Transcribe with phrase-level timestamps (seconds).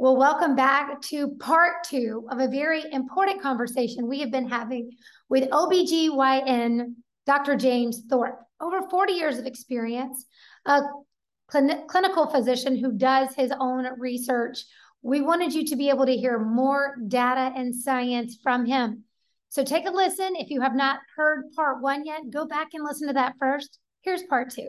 [0.00, 4.92] Well, welcome back to part two of a very important conversation we have been having
[5.28, 6.94] with OBGYN
[7.26, 7.56] Dr.
[7.56, 8.38] James Thorpe.
[8.60, 10.24] Over 40 years of experience,
[10.66, 10.82] a
[11.48, 14.58] clinical physician who does his own research.
[15.02, 19.02] We wanted you to be able to hear more data and science from him.
[19.48, 20.36] So take a listen.
[20.36, 23.80] If you have not heard part one yet, go back and listen to that first.
[24.02, 24.68] Here's part two.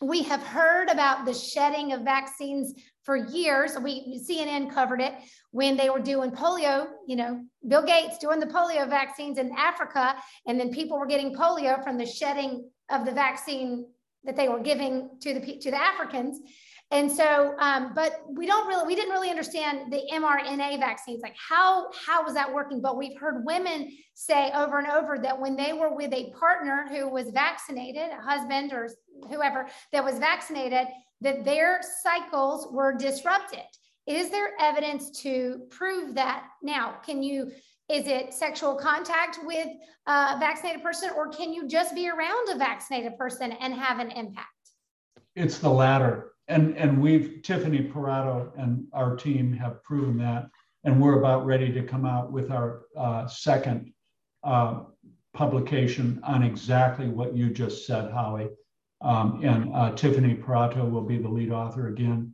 [0.00, 3.78] we have heard about the shedding of vaccines for years.
[3.78, 5.14] We CNN covered it
[5.52, 10.16] when they were doing polio, you know, Bill Gates doing the polio vaccines in Africa,
[10.46, 13.86] and then people were getting polio from the shedding of the vaccine
[14.24, 16.40] that they were giving to the to the Africans.
[16.92, 21.34] And so, um, but we don't really, we didn't really understand the mRNA vaccines, like
[21.36, 22.80] how how was that working?
[22.80, 26.86] But we've heard women say over and over that when they were with a partner
[26.88, 28.88] who was vaccinated, a husband or
[29.28, 30.86] whoever that was vaccinated,
[31.22, 33.64] that their cycles were disrupted.
[34.06, 36.46] Is there evidence to prove that?
[36.62, 37.50] Now, can you?
[37.88, 39.68] Is it sexual contact with
[40.06, 44.12] a vaccinated person, or can you just be around a vaccinated person and have an
[44.12, 44.55] impact?
[45.36, 50.48] It's the latter and and we've Tiffany Parotto and our team have proven that,
[50.84, 53.92] and we're about ready to come out with our uh, second
[54.44, 54.80] uh,
[55.34, 58.48] publication on exactly what you just said, Holly.
[59.02, 62.32] Um, and uh, Tiffany Parotto will be the lead author again.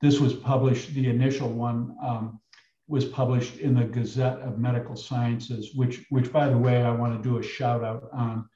[0.00, 0.92] This was published.
[0.94, 2.40] The initial one um,
[2.88, 7.22] was published in the Gazette of Medical Sciences, which which by the way I want
[7.22, 8.48] to do a shout out on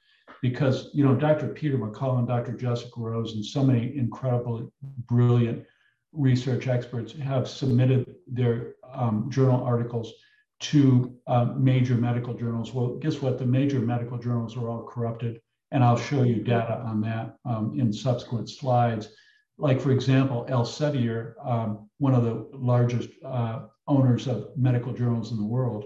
[0.49, 1.47] because you know Dr.
[1.47, 2.53] Peter McCullough, and Dr.
[2.53, 4.67] Jessica Rose, and so many incredibly
[5.07, 5.65] brilliant
[6.13, 10.13] research experts have submitted their um, journal articles
[10.59, 12.73] to uh, major medical journals.
[12.73, 13.39] Well, guess what?
[13.39, 15.41] The major medical journals are all corrupted,
[15.71, 19.09] and I'll show you data on that um, in subsequent slides.
[19.57, 25.37] Like for example, Elsevier, um, one of the largest uh, owners of medical journals in
[25.37, 25.85] the world,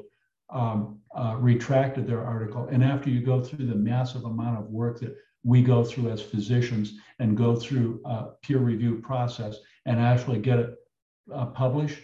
[0.50, 2.68] um, uh, retracted their article.
[2.72, 6.22] And after you go through the massive amount of work that we go through as
[6.22, 10.76] physicians and go through a peer review process and actually get it
[11.34, 12.00] uh, published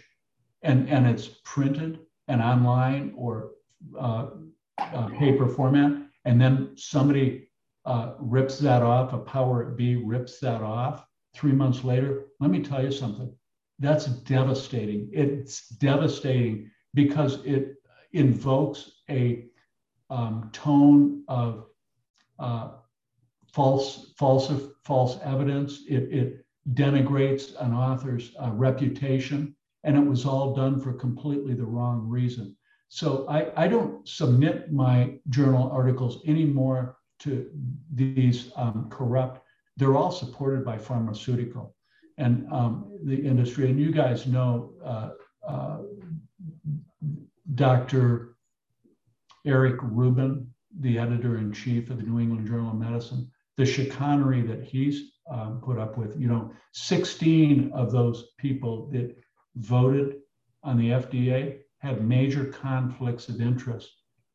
[0.62, 3.52] and, and it's printed and online or
[3.98, 4.28] uh,
[4.78, 5.92] uh paper format,
[6.24, 7.48] and then somebody
[7.84, 11.06] uh, rips that off, a power B rips that off
[11.36, 13.32] three months later, let me tell you something.
[13.78, 15.10] That's devastating.
[15.12, 17.75] It's devastating because it
[18.12, 19.46] invokes a
[20.10, 21.66] um, tone of
[22.38, 22.70] uh,
[23.52, 24.52] false, false,
[24.84, 25.82] false evidence.
[25.88, 31.64] It, it denigrates an author's uh, reputation, and it was all done for completely the
[31.64, 32.56] wrong reason.
[32.88, 37.50] So I, I don't submit my journal articles anymore to
[37.92, 39.42] these um, corrupt.
[39.76, 41.74] They're all supported by pharmaceutical
[42.18, 43.68] and um, the industry.
[43.70, 45.10] And you guys know uh,
[45.46, 45.78] uh,
[47.56, 48.36] Dr.
[49.46, 50.48] Eric Rubin,
[50.80, 55.12] the editor in chief of the New England Journal of Medicine, the chicanery that he's
[55.30, 59.16] um, put up with, you know, 16 of those people that
[59.56, 60.16] voted
[60.62, 63.90] on the FDA had major conflicts of interest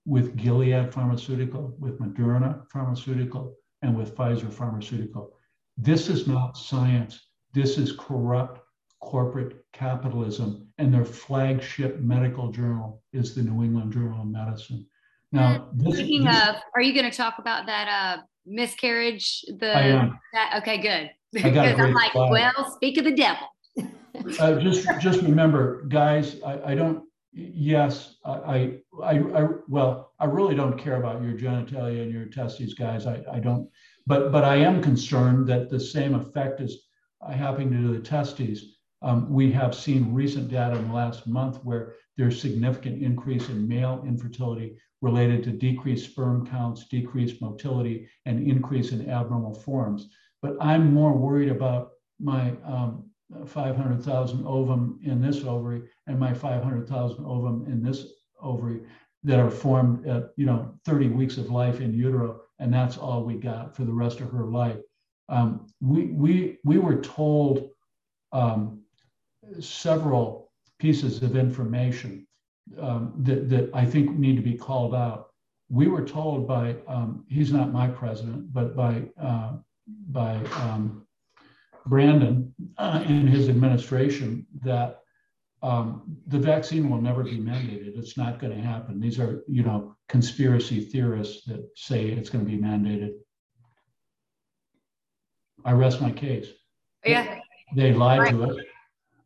[0.06, 5.34] with Gilead Pharmaceutical, with Moderna Pharmaceutical, and with Pfizer Pharmaceutical.
[5.78, 7.28] This is not science.
[7.54, 8.62] This is corrupt
[9.02, 14.86] corporate capitalism, and their flagship medical journal is the New England Journal of Medicine.
[15.32, 19.44] Now, this, speaking this, of, are you going to talk about that uh, miscarriage?
[19.60, 20.20] The I am.
[20.34, 21.12] That, okay, good.
[21.34, 22.30] Because I'm like, slide.
[22.30, 23.48] well, speak of the devil.
[24.40, 26.42] uh, just, just remember, guys.
[26.46, 27.06] I, I don't.
[27.32, 32.74] Yes, I, I, I, well, I really don't care about your genitalia and your testes,
[32.74, 33.08] guys.
[33.08, 33.70] I, I don't.
[34.06, 36.88] But, but I am concerned that the same effect is
[37.30, 38.66] happening to the testes
[39.02, 43.68] Um, we have seen recent data in the last month where there's significant increase in
[43.68, 50.10] male infertility related to decreased sperm counts, decreased motility, and increase in abnormal forms.
[50.42, 53.10] But I'm more worried about my um,
[53.46, 58.08] 500,000 ovum in this ovary and my 500,000 ovum in this
[58.42, 58.82] ovary
[59.24, 63.24] that are formed at you know 30 weeks of life in utero, and that's all
[63.24, 64.78] we got for the rest of her life.
[65.30, 67.70] Um, we we we were told
[68.32, 68.81] um,
[69.60, 72.28] several pieces of information
[72.80, 75.30] um, that, that I think need to be called out.
[75.70, 79.54] We were told by, um, he's not my president, but by, uh,
[80.10, 81.08] by um,
[81.86, 85.00] Brandon uh, and his administration that
[85.64, 87.98] um, the vaccine will never be mandated.
[87.98, 89.00] It's not going to happen.
[89.00, 93.14] These are, you know, conspiracy theorists that say it's going to be mandated.
[95.64, 96.48] I rest my case.
[97.06, 97.40] Yeah.
[97.76, 98.32] They, they lied right.
[98.32, 98.56] to us.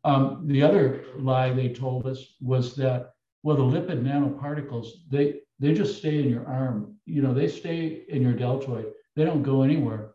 [0.06, 5.74] Um, the other lie they told us was that well, the lipid nanoparticles, they they
[5.74, 6.96] just stay in your arm.
[7.06, 8.92] You know, they stay in your deltoid.
[9.14, 10.14] They don't go anywhere.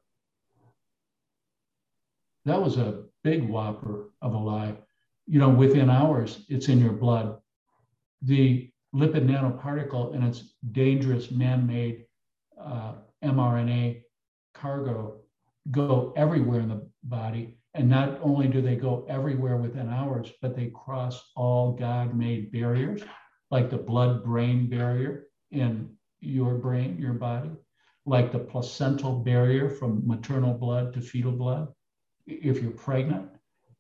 [2.46, 4.76] That was a big whopper of a lie.
[5.28, 7.38] You know, within hours, it's in your blood.
[8.22, 12.06] The lipid nanoparticle and its dangerous man-made
[12.60, 14.04] uh, mRNA
[14.54, 15.22] cargo
[15.70, 17.58] go everywhere in the body.
[17.74, 22.52] And not only do they go everywhere within hours, but they cross all God made
[22.52, 23.02] barriers
[23.50, 25.90] like the blood brain barrier in
[26.22, 27.52] your brain, your body,
[28.06, 31.68] like the placental barrier from maternal blood to fetal blood,
[32.28, 33.30] if you're pregnant,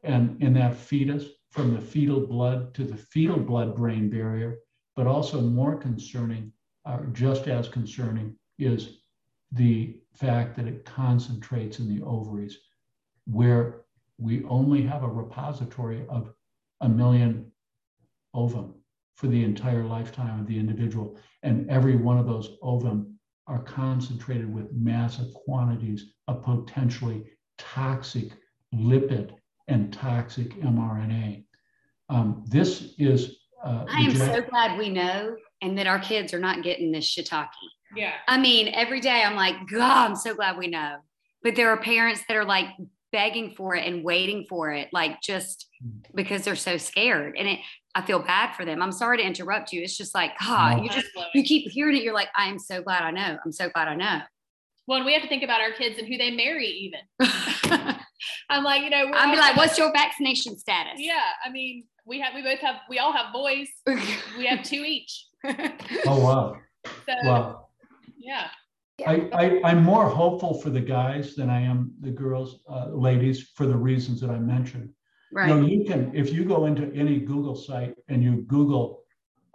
[0.03, 4.59] and in that fetus, from the fetal blood to the fetal blood brain barrier,
[4.95, 6.51] but also more concerning,
[6.85, 8.99] or just as concerning, is
[9.51, 12.57] the fact that it concentrates in the ovaries,
[13.25, 13.80] where
[14.21, 16.31] we only have a repository of
[16.81, 17.51] a million
[18.33, 18.75] ovum
[19.15, 21.17] for the entire lifetime of the individual.
[21.43, 27.23] And every one of those ovum are concentrated with massive quantities of potentially
[27.57, 28.31] toxic
[28.73, 29.31] lipid
[29.67, 31.43] and toxic mRNA.
[32.09, 33.37] Um, this is.
[33.63, 37.05] Uh, I am so glad we know and that our kids are not getting this
[37.05, 37.47] shiitake.
[37.95, 38.13] Yeah.
[38.27, 40.97] I mean, every day I'm like, God, I'm so glad we know.
[41.43, 42.67] But there are parents that are like
[43.11, 45.99] begging for it and waiting for it, like just hmm.
[46.15, 47.35] because they're so scared.
[47.37, 47.59] And it,
[47.93, 48.81] I feel bad for them.
[48.81, 49.81] I'm sorry to interrupt you.
[49.81, 50.83] It's just like, God, no.
[50.83, 52.03] you just, you keep hearing it.
[52.03, 53.37] You're like, I'm so glad I know.
[53.43, 54.21] I'm so glad I know.
[54.87, 56.99] Well, and we have to think about our kids and who they marry, even.
[58.49, 60.93] I'm like, you know, I'm like, what's your vaccination status?
[60.97, 61.21] Yeah.
[61.45, 63.67] I mean, we have, we both have, we all have boys.
[64.37, 65.27] we have two each.
[65.45, 66.57] oh, wow.
[66.85, 67.67] So, wow.
[68.17, 68.47] Yeah.
[69.07, 69.29] I,
[69.63, 73.65] I, am more hopeful for the guys than I am the girls, uh, ladies, for
[73.65, 74.89] the reasons that I mentioned.
[75.31, 75.49] Right.
[75.49, 79.03] You know, you can, if you go into any Google site and you Google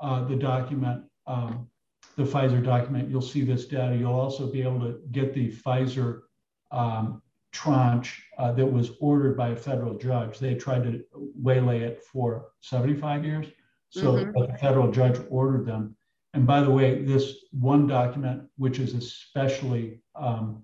[0.01, 1.69] uh, the document, um,
[2.17, 3.95] the Pfizer document, you'll see this data.
[3.95, 6.23] You'll also be able to get the Pfizer
[6.71, 7.23] um,
[7.53, 10.39] tranche uh, that was ordered by a federal judge.
[10.39, 13.47] They tried to waylay it for 75 years.
[13.91, 14.53] So mm-hmm.
[14.53, 15.96] the federal judge ordered them.
[16.37, 20.63] And by the way, this one document, which is especially, um,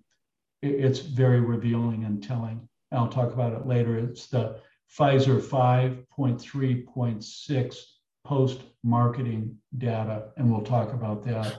[0.60, 2.68] it, it's very revealing and telling.
[2.90, 3.96] And I'll talk about it later.
[3.96, 4.60] It's the
[4.94, 7.76] Pfizer 5.3.6
[8.22, 11.56] post marketing data, and we'll talk about that.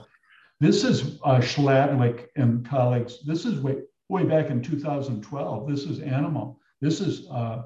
[0.60, 3.18] This is uh, Schladlick and colleagues.
[3.26, 3.78] This is way,
[4.08, 5.68] way back in 2012.
[5.68, 6.60] This is animal.
[6.80, 7.62] This is uh,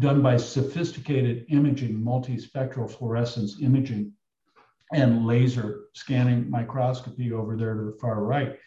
[0.00, 4.12] done by sophisticated imaging, multispectral fluorescence imaging,
[4.92, 8.58] and laser scanning microscopy over there to the far right.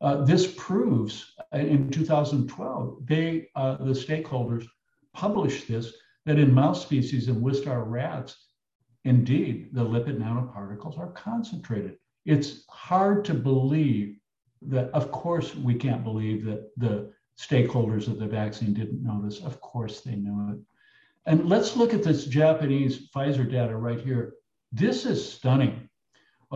[0.00, 4.66] Uh, this proves uh, in 2012, they, uh, the stakeholders,
[5.14, 5.94] published this
[6.26, 8.36] that in mouse species and Wistar rats,
[9.04, 11.96] indeed, the lipid nanoparticles are concentrated.
[12.24, 14.16] It's hard to believe
[14.62, 19.40] that, of course, we can't believe that the stakeholders of the vaccine didn't know this.
[19.40, 20.58] Of course, they knew it.
[21.26, 24.34] And let's look at this Japanese Pfizer data right here.
[24.72, 25.88] This is stunning.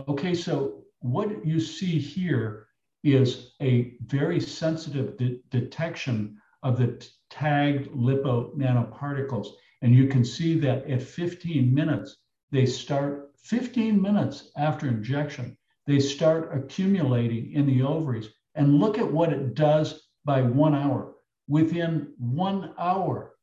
[0.07, 2.67] Okay, so what you see here
[3.03, 9.47] is a very sensitive de detection of the tagged lipo nanoparticles.
[9.81, 12.17] And you can see that at 15 minutes,
[12.51, 18.29] they start 15 minutes after injection, they start accumulating in the ovaries.
[18.53, 21.15] And look at what it does by one hour.
[21.47, 23.35] Within one hour,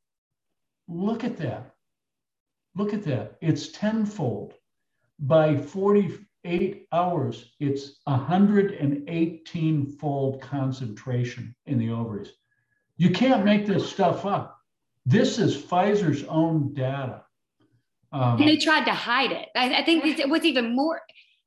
[0.86, 1.74] look at that.
[2.76, 3.38] Look at that.
[3.40, 4.54] It's tenfold.
[5.20, 12.32] By 48 hours, it's 118 fold concentration in the ovaries.
[12.96, 14.58] You can't make this stuff up.
[15.06, 17.22] This is Pfizer's own data.
[18.12, 19.48] Um, and they tried to hide it.
[19.56, 21.00] I, I think what's even more,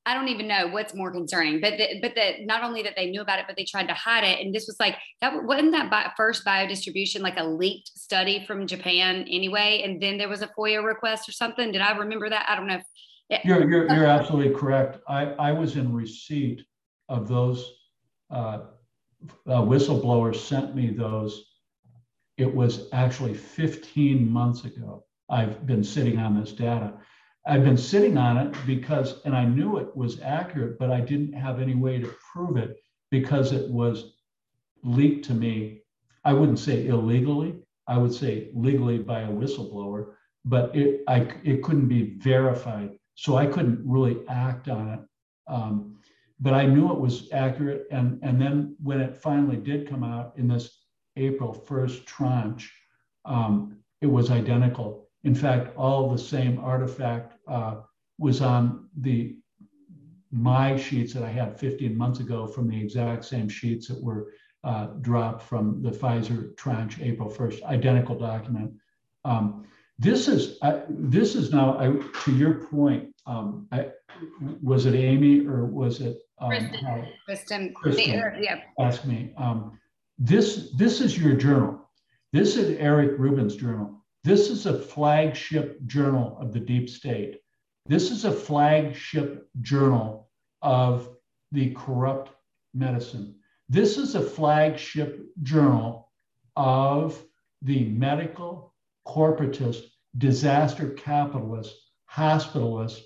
[0.06, 3.10] I don't even know what's more concerning, but the, but the, not only that they
[3.10, 4.44] knew about it, but they tried to hide it.
[4.44, 8.68] And this was like, that wasn't that bi- first biodistribution, like a leaked study from
[8.68, 9.82] Japan anyway.
[9.86, 11.72] And then there was a FOIA request or something.
[11.72, 12.48] Did I remember that?
[12.50, 12.82] I don't know.
[13.32, 15.00] It, you're, you're, you're absolutely correct.
[15.08, 16.66] I, I was in receipt
[17.08, 17.74] of those,
[18.30, 18.60] uh,
[19.48, 21.46] uh, whistleblowers sent me those.
[22.38, 25.06] It was actually 15 months ago.
[25.30, 26.94] I've been sitting on this data.
[27.48, 31.34] I've been sitting on it because, and I knew it was accurate, but I didn't
[31.34, 32.78] have any way to prove it
[33.12, 34.16] because it was
[34.84, 35.82] leaked to me.
[36.26, 37.56] I wouldn't say illegally,
[37.88, 42.92] I would say legally by a whistleblower, but it, I, it couldn't be verified.
[43.22, 45.00] So I couldn't really act on it.
[45.46, 46.00] Um,
[46.40, 47.86] but I knew it was accurate.
[47.92, 50.86] And, and then when it finally did come out in this
[51.18, 52.74] April 1st tranche,
[53.26, 55.08] um, it was identical.
[55.24, 57.82] In fact, all the same artifact uh,
[58.18, 59.36] was on the
[60.32, 64.32] my sheets that I had 15 months ago from the exact same sheets that were
[64.64, 68.72] uh, dropped from the Pfizer tranche April 1st, identical document.
[69.26, 69.68] Um,
[70.02, 71.92] this is uh, this is now I,
[72.24, 73.11] to your point.
[73.26, 73.92] Um, I,
[74.62, 77.14] was it Amy or was it um, Kristen?
[77.26, 78.62] Kristen, Kristen yeah.
[78.80, 79.34] Ask me.
[79.38, 79.80] Um,
[80.18, 81.90] this this is your journal.
[82.34, 84.04] This is Eric Rubin's journal.
[84.24, 87.40] This is a flagship journal of the deep state.
[87.88, 90.30] This is a flagship journal
[90.62, 91.10] of
[91.52, 92.32] the corrupt
[92.74, 93.36] medicine.
[93.68, 96.12] This is a flagship journal
[96.56, 97.24] of
[97.62, 98.74] the medical,
[99.08, 99.84] corporatist,
[100.18, 101.76] disaster capitalist,
[102.12, 103.02] hospitalist,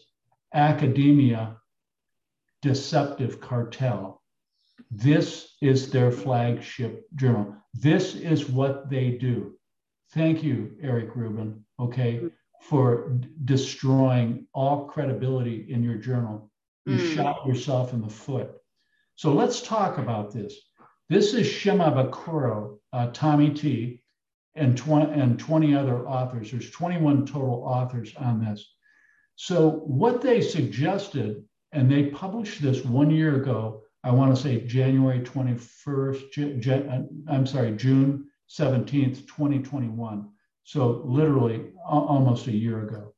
[0.56, 1.58] academia,
[2.62, 4.24] deceptive cartel.
[4.90, 7.56] This is their flagship journal.
[7.74, 9.56] This is what they do
[10.16, 12.22] thank you, Eric Rubin, okay,
[12.62, 16.50] for d- destroying all credibility in your journal.
[16.86, 17.16] You mm.
[17.16, 18.52] shot yourself in the foot.
[19.16, 20.56] So let's talk about this.
[21.10, 24.02] This is Shimabukuro, uh, Tommy T,
[24.56, 26.52] and 20, and 20 other authors.
[26.52, 28.75] There's 21 total authors on this.
[29.36, 34.62] So what they suggested, and they published this one year ago, I want to say
[34.62, 40.30] January 21st, uh, I'm sorry, June 17th, 2021.
[40.63, 43.13] So, literally almost a year ago.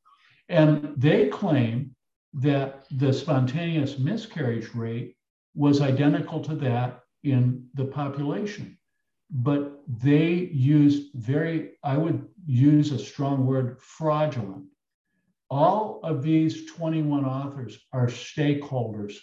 [0.50, 1.96] And they claim
[2.34, 5.16] that the spontaneous miscarriage rate
[5.56, 8.78] was identical to that in the population.
[9.30, 14.66] But they used very, I would use a strong word, fraudulent.
[15.50, 19.18] All of these 21 authors are stakeholders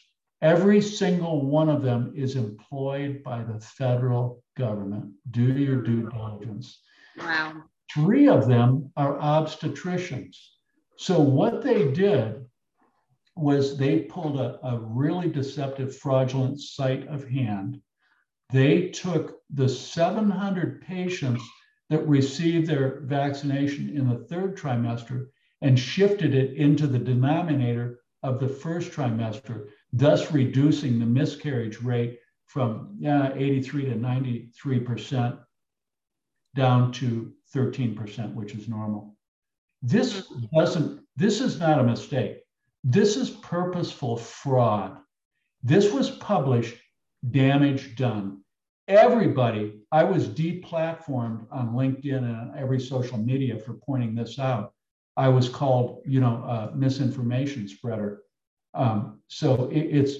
[0.44, 5.14] Every single one of them is employed by the federal government.
[5.30, 6.82] Do your due diligence.
[7.16, 7.62] Wow.
[7.90, 10.36] Three of them are obstetricians.
[10.98, 12.44] So, what they did
[13.36, 17.80] was they pulled a, a really deceptive, fraudulent sleight of hand.
[18.52, 21.42] They took the 700 patients
[21.88, 25.28] that received their vaccination in the third trimester
[25.64, 32.18] and shifted it into the denominator of the first trimester thus reducing the miscarriage rate
[32.44, 35.38] from yeah, 83 to 93%
[36.54, 39.16] down to 13%, which is normal.
[39.80, 42.40] This doesn't, this is not a mistake.
[42.82, 44.98] This is purposeful fraud.
[45.62, 46.76] This was published,
[47.30, 48.42] damage done.
[48.86, 54.73] Everybody, I was deplatformed on LinkedIn and on every social media for pointing this out.
[55.16, 58.22] I was called, you know, a misinformation spreader.
[58.74, 60.14] Um, so it, it's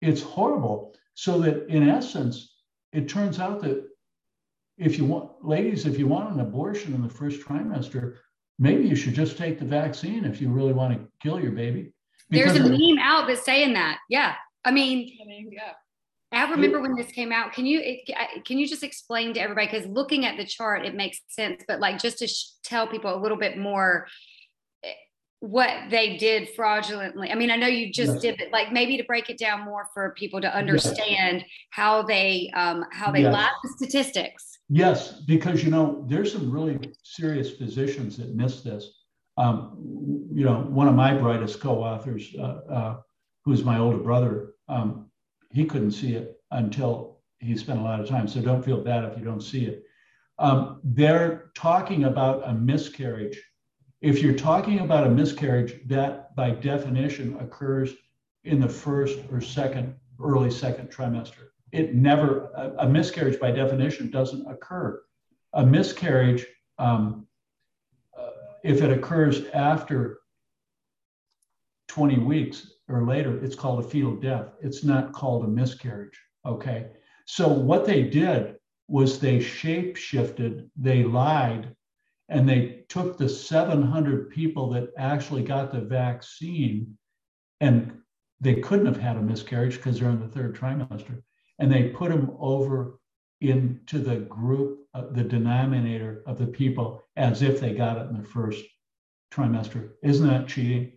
[0.00, 0.94] it's horrible.
[1.14, 2.56] So that in essence,
[2.92, 3.84] it turns out that
[4.78, 8.16] if you want, ladies, if you want an abortion in the first trimester,
[8.58, 11.92] maybe you should just take the vaccine if you really want to kill your baby.
[12.30, 13.98] There's a meme out that's saying that.
[14.08, 15.72] Yeah, I mean, I mean, yeah.
[16.32, 17.52] I remember when this came out.
[17.52, 17.82] Can you
[18.46, 19.66] can you just explain to everybody?
[19.66, 21.64] Because looking at the chart, it makes sense.
[21.66, 24.06] But like just to sh- tell people a little bit more
[25.40, 27.30] what they did fraudulently.
[27.30, 28.22] I mean, I know you just yes.
[28.22, 31.48] did, but like maybe to break it down more for people to understand yes.
[31.70, 33.32] how they um, how they yes.
[33.32, 34.58] lie the statistics.
[34.68, 38.98] Yes, because you know there's some really serious physicians that miss this.
[39.36, 39.78] Um,
[40.32, 42.96] you know, one of my brightest co-authors, uh, uh,
[43.44, 45.09] who's my older brother, um,
[45.50, 48.28] he couldn't see it until he spent a lot of time.
[48.28, 49.84] So don't feel bad if you don't see it.
[50.38, 53.38] Um, they're talking about a miscarriage
[54.00, 57.94] if you're talking about a miscarriage, that by definition occurs
[58.44, 61.48] in the first or second, early second trimester.
[61.72, 65.02] It never, a, a miscarriage by definition doesn't occur.
[65.52, 66.46] A miscarriage
[66.78, 67.26] um,
[68.64, 70.19] if it occurs after
[71.90, 74.46] 20 weeks or later, it's called a fetal death.
[74.62, 76.16] It's not called a miscarriage.
[76.46, 76.86] Okay.
[77.26, 78.54] So what they did
[78.86, 81.74] was they shape shifted, they lied,
[82.28, 86.96] and they took the 700 people that actually got the vaccine
[87.60, 87.92] and
[88.40, 91.20] they couldn't have had a miscarriage because they're in the third trimester
[91.58, 93.00] and they put them over
[93.40, 98.16] into the group, uh, the denominator of the people as if they got it in
[98.16, 98.64] the first
[99.32, 99.90] trimester.
[100.04, 100.92] Isn't that cheating?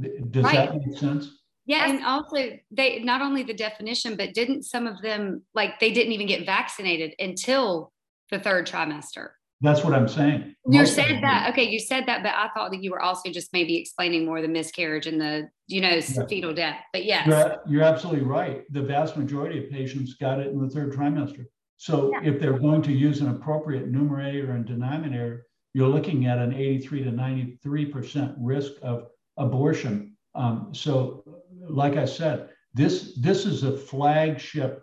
[0.00, 0.70] Does right.
[0.70, 1.30] that make sense?
[1.66, 5.92] Yeah, and also they not only the definition, but didn't some of them like they
[5.92, 7.92] didn't even get vaccinated until
[8.30, 9.30] the third trimester?
[9.60, 10.54] That's what I'm saying.
[10.66, 11.50] You Most said that.
[11.50, 14.42] Okay, you said that, but I thought that you were also just maybe explaining more
[14.42, 16.26] the miscarriage and the, you know, yeah.
[16.28, 16.80] fetal death.
[16.92, 17.26] But yes.
[17.26, 18.70] You're, you're, absolutely right.
[18.72, 21.46] The vast majority of patients got it in the third trimester.
[21.78, 22.30] So yeah.
[22.30, 27.04] if they're going to use an appropriate numerator and denominator, you're looking at an 83
[27.04, 29.06] to 93% risk of
[29.36, 30.16] abortion.
[30.34, 31.24] Um, so,
[31.68, 34.82] like I said, this, this is a flagship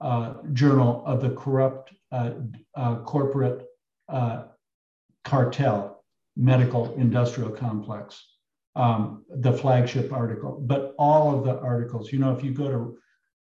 [0.00, 2.32] uh, journal of the corrupt uh,
[2.74, 3.66] uh, corporate
[4.08, 4.44] uh,
[5.24, 6.04] cartel,
[6.36, 8.24] medical industrial complex,
[8.76, 12.12] um, the flagship article, but all of the articles.
[12.12, 12.98] You know, if you go to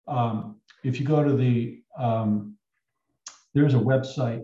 [0.08, 2.56] um, if you go to the um,
[3.54, 4.44] there's a website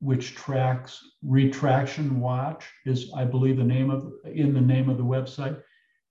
[0.00, 5.04] which tracks retraction watch is I believe the name of in the name of the
[5.04, 5.60] website.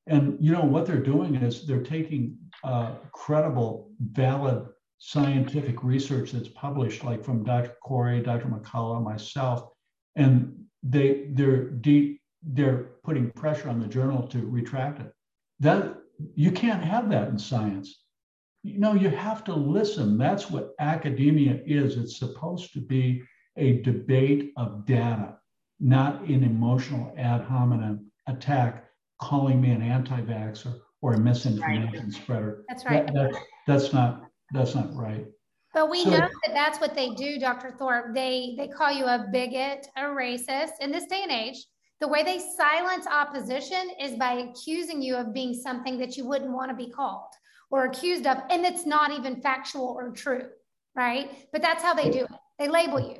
[0.08, 4.68] And you know what they're doing is they're taking uh, credible, valid
[5.00, 7.76] scientific research that's published, like from Dr.
[7.84, 8.48] Kory Dr.
[8.48, 9.70] McCullough, myself,
[10.16, 10.54] and
[10.84, 15.12] they they're deep they're putting pressure on the journal to retract it.
[15.60, 15.98] That
[16.36, 18.04] you can't have that in science.
[18.64, 20.18] You know, you have to listen.
[20.18, 21.98] That's what academia is.
[21.98, 23.24] It's supposed to be
[23.58, 25.38] a debate of data,
[25.80, 28.86] not an emotional ad hominem attack
[29.22, 32.14] calling me an anti-vaxxer or a misinformation right.
[32.14, 32.64] spreader.
[32.68, 33.06] That's right.
[33.08, 35.26] That, that's, that's not that's not right.
[35.74, 37.76] But we so, know that that's what they do, Dr.
[37.78, 38.14] Thorpe.
[38.14, 40.72] They they call you a bigot, a racist.
[40.80, 41.66] In this day and age,
[42.00, 46.52] the way they silence opposition is by accusing you of being something that you wouldn't
[46.52, 47.30] want to be called
[47.70, 50.48] or accused of, and it's not even factual or true,
[50.96, 51.30] right?
[51.52, 52.32] But that's how they do it.
[52.60, 53.18] They label you.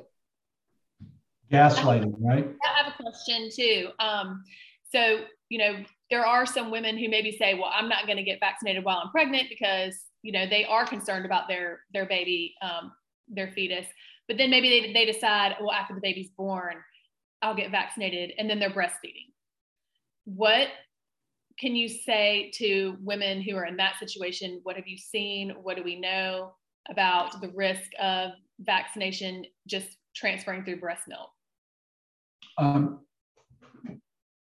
[1.52, 2.46] Gaslighting, right?
[2.64, 3.88] I have a question too.
[3.98, 4.44] Um,
[4.90, 8.22] so you know, there are some women who maybe say, "Well, I'm not going to
[8.22, 12.54] get vaccinated while I'm pregnant because you know they are concerned about their their baby
[12.62, 12.92] um,
[13.28, 13.86] their fetus.
[14.26, 16.74] But then maybe they, they decide well after the baby's born
[17.42, 19.32] i'll get vaccinated and then they're breastfeeding.
[20.24, 20.68] What
[21.58, 24.60] can you say to women who are in that situation?
[24.62, 25.50] What have you seen?
[25.62, 26.52] What do we know
[26.88, 28.30] about the risk of
[28.60, 31.30] vaccination just transferring through breast milk
[32.58, 33.00] um,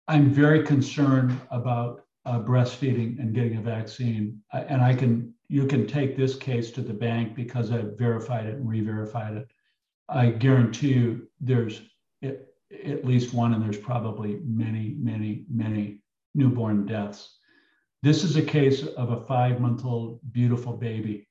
[0.09, 5.87] i'm very concerned about uh, breastfeeding and getting a vaccine and i can you can
[5.87, 9.49] take this case to the bank because I've verified it and re-verified it.
[10.09, 11.83] I guarantee you there's
[12.23, 16.01] at least one, and there's probably many, many, many
[16.35, 17.39] newborn deaths.
[18.03, 21.29] This is a case of a five month old beautiful baby.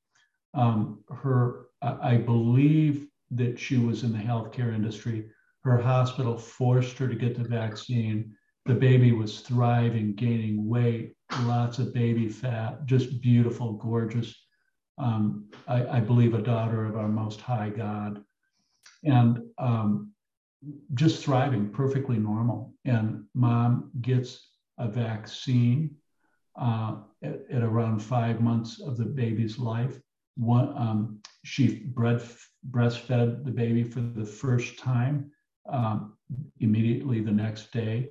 [0.53, 5.29] Um, her, I believe that she was in the healthcare industry.
[5.65, 8.35] Her hospital forced her to get the vaccine.
[8.67, 14.35] The baby was thriving, gaining weight, lots of baby fat, just beautiful, gorgeous.
[14.99, 18.23] Um, I, I, believe a daughter of our Most High God,
[19.03, 20.11] and um,
[20.93, 22.73] just thriving, perfectly normal.
[22.85, 25.95] And mom gets a vaccine
[26.55, 29.99] uh, at, at, around five months of the baby's life.
[30.37, 32.21] One, um, she bread,
[32.69, 35.31] breastfed the baby for the first time
[35.67, 36.13] um,
[36.59, 38.09] immediately the next day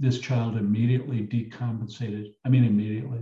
[0.00, 3.20] this child immediately decompensated, I mean, immediately,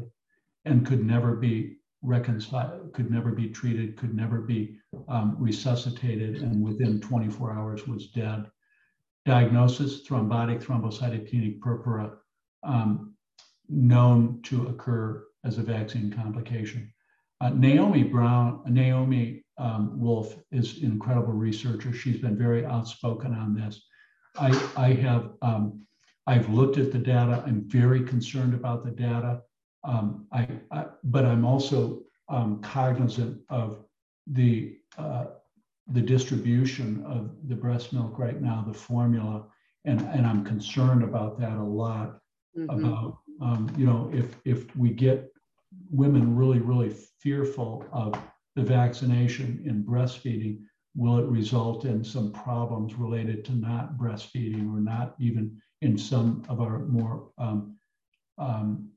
[0.64, 6.62] and could never be reconciled, could never be treated, could never be um, resuscitated, and
[6.62, 8.46] within 24 hours was dead.
[9.24, 12.14] Diagnosis thrombotic thrombocytopenic purpura,
[12.62, 13.14] um,
[13.68, 16.92] known to occur as a vaccine complication.
[17.40, 21.92] Uh, Naomi Brown, Naomi um, Wolf is an incredible researcher.
[21.92, 23.82] She's been very outspoken on this.
[24.38, 25.82] I, I have um,
[26.26, 27.42] I've looked at the data.
[27.46, 29.42] I'm very concerned about the data.
[29.84, 33.84] Um, I, I, but I'm also um, cognizant of
[34.26, 35.26] the uh,
[35.88, 39.44] the distribution of the breast milk right now, the formula,
[39.84, 42.18] and and I'm concerned about that a lot.
[42.56, 42.84] Mm-hmm.
[42.84, 45.32] About um, you know if if we get
[45.90, 48.14] women really really fearful of
[48.56, 50.60] the vaccination in breastfeeding,
[50.94, 56.44] will it result in some problems related to not breastfeeding or not even in some
[56.48, 57.76] of our more um,
[58.38, 58.90] um,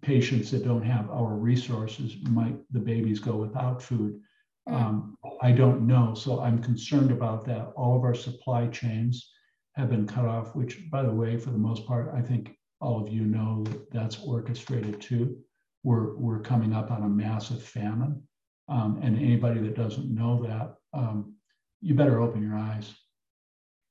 [0.00, 4.20] patients that don't have our resources, might the babies go without food?
[4.68, 4.74] Mm.
[4.74, 6.14] Um, I don't know.
[6.14, 7.72] So I'm concerned about that.
[7.76, 9.30] All of our supply chains
[9.74, 13.00] have been cut off, which, by the way, for the most part, I think all
[13.00, 15.38] of you know that that's orchestrated too.
[15.82, 18.22] We're, we're coming up on a massive famine.
[18.68, 21.34] Um, and anybody that doesn't know that, um,
[21.80, 22.94] you better open your eyes.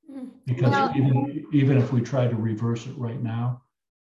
[0.09, 0.29] Mm.
[0.45, 3.61] Because well, even, even if we try to reverse it right now,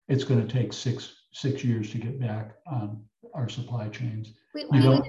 [0.07, 3.01] it's going to take six six years to get back on
[3.33, 4.33] our supply chains.
[4.53, 5.01] We, we, need,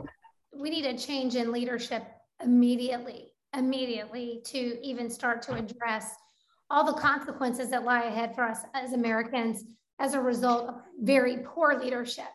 [0.55, 2.05] we need a change in leadership
[2.43, 6.15] immediately, immediately to even start to address
[6.71, 9.65] all the consequences that lie ahead for us as Americans
[9.99, 12.29] as a result of very poor leadership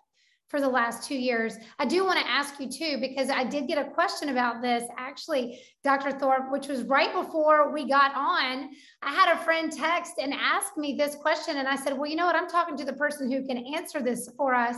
[0.48, 1.58] for the last two years.
[1.78, 4.84] I do want to ask you too, because I did get a question about this
[4.98, 6.12] actually, Dr.
[6.12, 8.70] Thorpe, which was right before we got on.
[9.02, 12.16] I had a friend text and ask me this question, and I said, Well, you
[12.16, 12.36] know what?
[12.36, 14.78] I'm talking to the person who can answer this for us.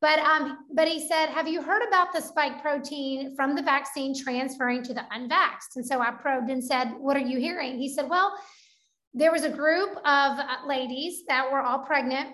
[0.00, 4.14] But um, but he said, Have you heard about the spike protein from the vaccine
[4.16, 5.76] transferring to the unvaxxed?
[5.76, 7.78] And so I probed and said, What are you hearing?
[7.78, 8.36] He said, Well,
[9.14, 12.30] there was a group of uh, ladies that were all pregnant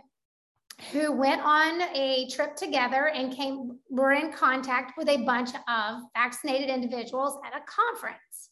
[0.93, 6.03] who went on a trip together and came were in contact with a bunch of
[6.15, 8.51] vaccinated individuals at a conference.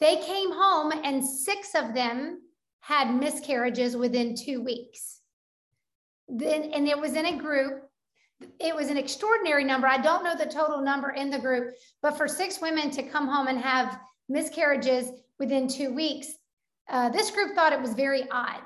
[0.00, 2.40] They came home and six of them
[2.80, 5.20] had miscarriages within 2 weeks.
[6.28, 7.84] Then and it was in a group
[8.58, 9.86] it was an extraordinary number.
[9.86, 13.28] I don't know the total number in the group, but for six women to come
[13.28, 16.28] home and have miscarriages within 2 weeks,
[16.88, 18.62] uh, this group thought it was very odd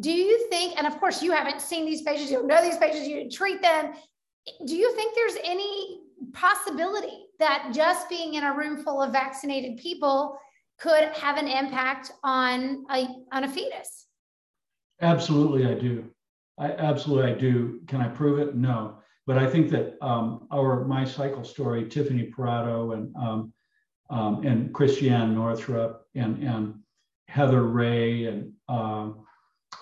[0.00, 2.78] do you think, and of course you haven't seen these patients, you don't know these
[2.78, 3.92] patients, you treat them.
[4.64, 6.00] Do you think there's any
[6.32, 10.38] possibility that just being in a room full of vaccinated people
[10.78, 14.06] could have an impact on a on a fetus?
[15.00, 16.04] Absolutely, I do.
[16.58, 17.80] I absolutely I do.
[17.86, 18.54] Can I prove it?
[18.54, 18.98] No.
[19.26, 23.52] But I think that um, our my cycle story, Tiffany Parotto and um,
[24.10, 26.74] um, and Christiane Northrup and and
[27.28, 29.26] Heather Ray and um,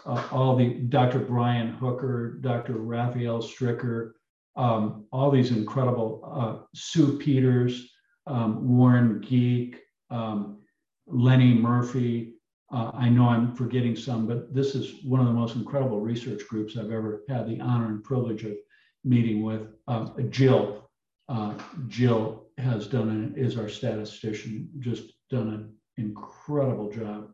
[0.07, 1.19] uh, all the Dr.
[1.19, 2.75] Brian Hooker, Dr.
[2.75, 4.12] Raphael Stricker,
[4.57, 7.90] um, all these incredible uh, Sue Peters,
[8.27, 10.59] um, Warren Geek, um,
[11.07, 12.35] Lenny Murphy.
[12.73, 16.42] Uh, I know I'm forgetting some, but this is one of the most incredible research
[16.49, 18.57] groups I've ever had the honor and privilege of
[19.05, 19.69] meeting with.
[19.87, 20.88] Uh, Jill,
[21.29, 21.55] uh,
[21.88, 27.29] Jill has done an, is our statistician, just done an incredible job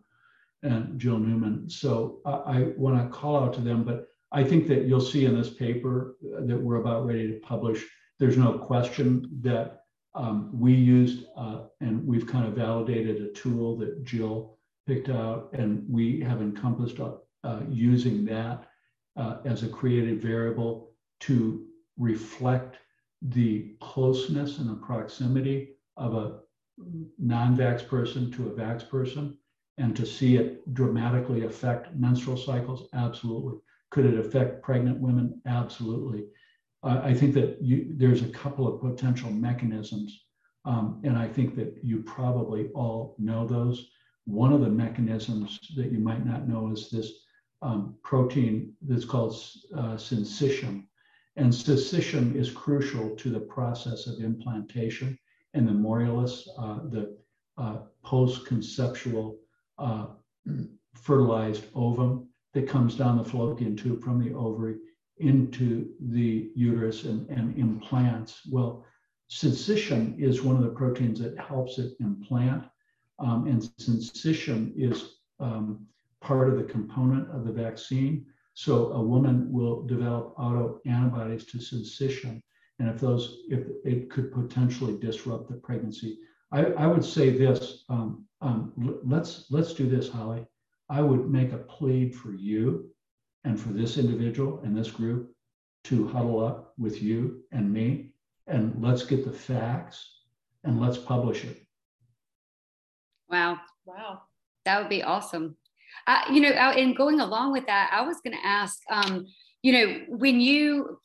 [0.63, 1.69] and Jill Newman.
[1.69, 5.25] So I, I want to call out to them, but I think that you'll see
[5.25, 7.85] in this paper that we're about ready to publish,
[8.19, 9.81] there's no question that
[10.15, 15.51] um, we used uh, and we've kind of validated a tool that Jill picked out,
[15.53, 18.69] and we have encompassed uh, using that
[19.17, 21.67] uh, as a creative variable to
[21.99, 22.77] reflect
[23.23, 26.41] the closeness and the proximity of a
[27.19, 29.37] non-vax person to a vax person
[29.83, 33.59] and to see it dramatically affect menstrual cycles, absolutely.
[33.91, 35.43] Could it affect pregnant women?
[35.45, 36.27] Absolutely.
[36.85, 40.27] Uh, I think that you, there's a couple of potential mechanisms,
[40.65, 43.91] um, and I think that you probably all know those.
[44.25, 47.11] One of the mechanisms that you might not know is this
[47.61, 49.33] um, protein that's called
[49.77, 50.85] uh, syncytium.
[51.35, 55.19] And syncytium is crucial to the process of implantation
[55.55, 57.19] and the morulus, uh, the
[57.59, 59.39] uh, post-conceptual
[59.79, 60.07] uh,
[60.95, 64.77] fertilized ovum that comes down the fallopian tube from the ovary
[65.19, 68.41] into the uterus and, and implants.
[68.51, 68.85] Well,
[69.31, 72.65] syncytium is one of the proteins that helps it implant.
[73.19, 75.87] Um, and syncytium is um,
[76.21, 78.27] part of the component of the vaccine.
[78.55, 82.43] So a woman will develop autoantibodies to syncytium.
[82.79, 86.19] And if those, if it could potentially disrupt the pregnancy.
[86.53, 88.73] I, I would say this, um, um,
[89.05, 90.47] let's let's do this, Holly.
[90.89, 92.91] I would make a plea for you
[93.45, 95.35] and for this individual and this group
[95.85, 98.13] to huddle up with you and me
[98.47, 100.21] and let's get the facts
[100.65, 101.63] and let's publish it.
[103.31, 103.59] Wow.
[103.87, 104.23] Wow.
[104.65, 105.57] That would be awesome.
[106.07, 109.27] Uh, you know, and going along with that, I was going to ask, um,
[109.63, 110.99] you know, when you,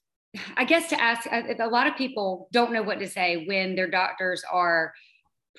[0.55, 3.89] I guess to ask, a lot of people don't know what to say when their
[3.89, 4.93] doctors are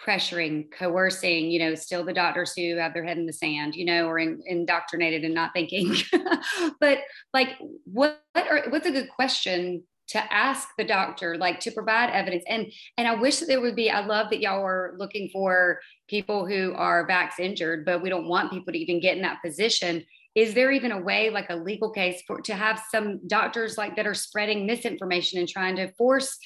[0.05, 3.85] pressuring, coercing, you know, still the doctors who have their head in the sand, you
[3.85, 5.95] know, or in, indoctrinated and not thinking.
[6.81, 6.99] but
[7.33, 12.11] like, what, what are, what's a good question to ask the doctor, like to provide
[12.11, 12.45] evidence?
[12.49, 13.91] And and I wish that there would be.
[13.91, 18.29] I love that y'all are looking for people who are vax injured, but we don't
[18.29, 20.05] want people to even get in that position.
[20.35, 23.97] is there even a way like a legal case for to have some doctors like
[23.97, 26.39] that are spreading misinformation and trying to force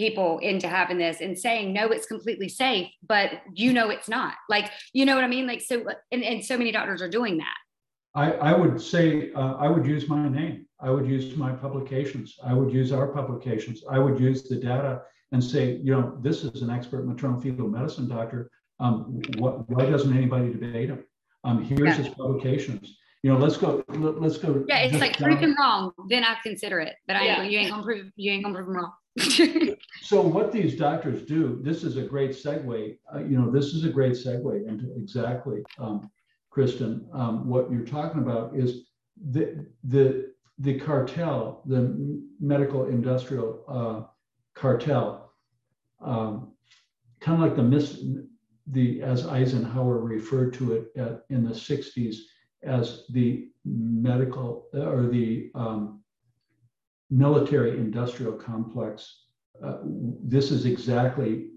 [0.00, 4.32] people into having this and saying no it's completely safe but you know it's not
[4.48, 7.36] like you know what i mean like so and, and so many doctors are doing
[7.36, 7.58] that
[8.14, 10.66] I, I would say uh, I would use my name.
[10.80, 12.36] I would use my publications.
[12.44, 13.84] I would use our publications.
[13.88, 17.68] I would use the data and say, you know, this is an expert maternal fetal
[17.68, 18.50] medicine doctor.
[18.80, 21.04] Um, what, why doesn't anybody debate him?
[21.44, 22.02] Um, here's yeah.
[22.02, 22.96] his publications.
[23.22, 23.84] You know, let's go.
[23.88, 24.64] Let, us go.
[24.66, 26.96] Yeah, it's like prove him wrong, then I consider it.
[27.06, 27.42] But I, yeah.
[27.42, 28.92] you ain't gonna prove you ain't gonna prove him wrong.
[29.18, 32.96] So what these doctors do, this is a great segue.
[33.12, 36.10] Uh, you know, this is a great segue into exactly um,
[36.50, 38.88] Kristen, um, what you're talking about is
[39.30, 44.10] the the the cartel, the medical industrial uh,
[44.54, 45.32] cartel,
[46.04, 46.52] um,
[47.20, 48.02] kind of like the mis
[48.66, 52.16] the as Eisenhower referred to it at, in the 60s
[52.62, 55.99] as the medical or the um,
[57.10, 59.24] military industrial complex.
[59.64, 61.48] Uh, this is exactly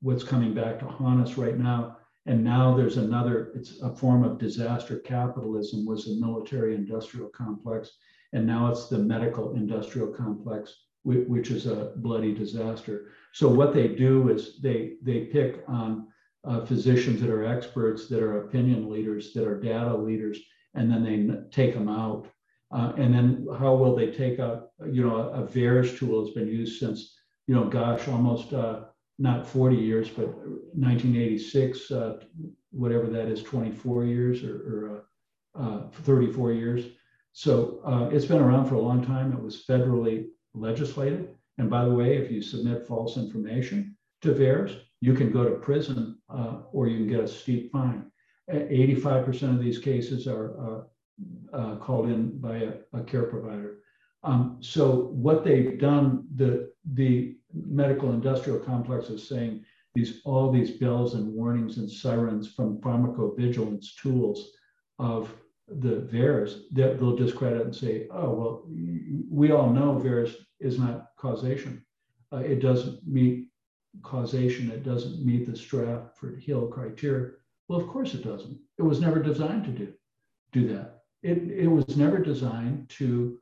[0.00, 1.96] what's coming back to haunt us right now
[2.28, 7.90] and now there's another, it's a form of disaster capitalism was the military industrial complex.
[8.34, 13.06] And now it's the medical industrial complex, which is a bloody disaster.
[13.32, 16.08] So what they do is they, they pick on
[16.44, 20.38] uh, physicians that are experts, that are opinion leaders, that are data leaders,
[20.74, 22.28] and then they take them out.
[22.70, 26.34] Uh, and then how will they take a, you know, a, a VAERS tool has
[26.34, 27.14] been used since,
[27.46, 28.80] you know, gosh, almost uh,
[29.18, 32.20] not 40 years, but 1986, uh,
[32.70, 35.04] whatever that is, 24 years or, or
[35.58, 36.84] uh, uh, 34 years.
[37.32, 39.32] So uh, it's been around for a long time.
[39.32, 41.34] It was federally legislated.
[41.56, 45.56] And by the way, if you submit false information to VAERS, you can go to
[45.56, 46.18] prison
[46.72, 48.10] or you can get a steep fine.
[48.50, 50.86] 85% of these cases are
[51.52, 53.78] uh, called in by a, a care provider.
[54.22, 60.72] Um, so what they've done, the the medical industrial complex is saying these all these
[60.72, 64.52] bells and warnings and sirens from pharmacovigilance tools
[64.98, 65.32] of
[65.68, 68.64] the VAERS that they'll discredit and say, oh well,
[69.30, 71.84] we all know VAERS is not causation.
[72.32, 73.48] Uh, it doesn't meet
[74.02, 74.70] causation.
[74.70, 77.32] It doesn't meet the Bradford Hill criteria.
[77.68, 78.58] Well, of course it doesn't.
[78.78, 79.92] It was never designed to do
[80.52, 80.97] do that.
[81.22, 83.38] It, it was never designed to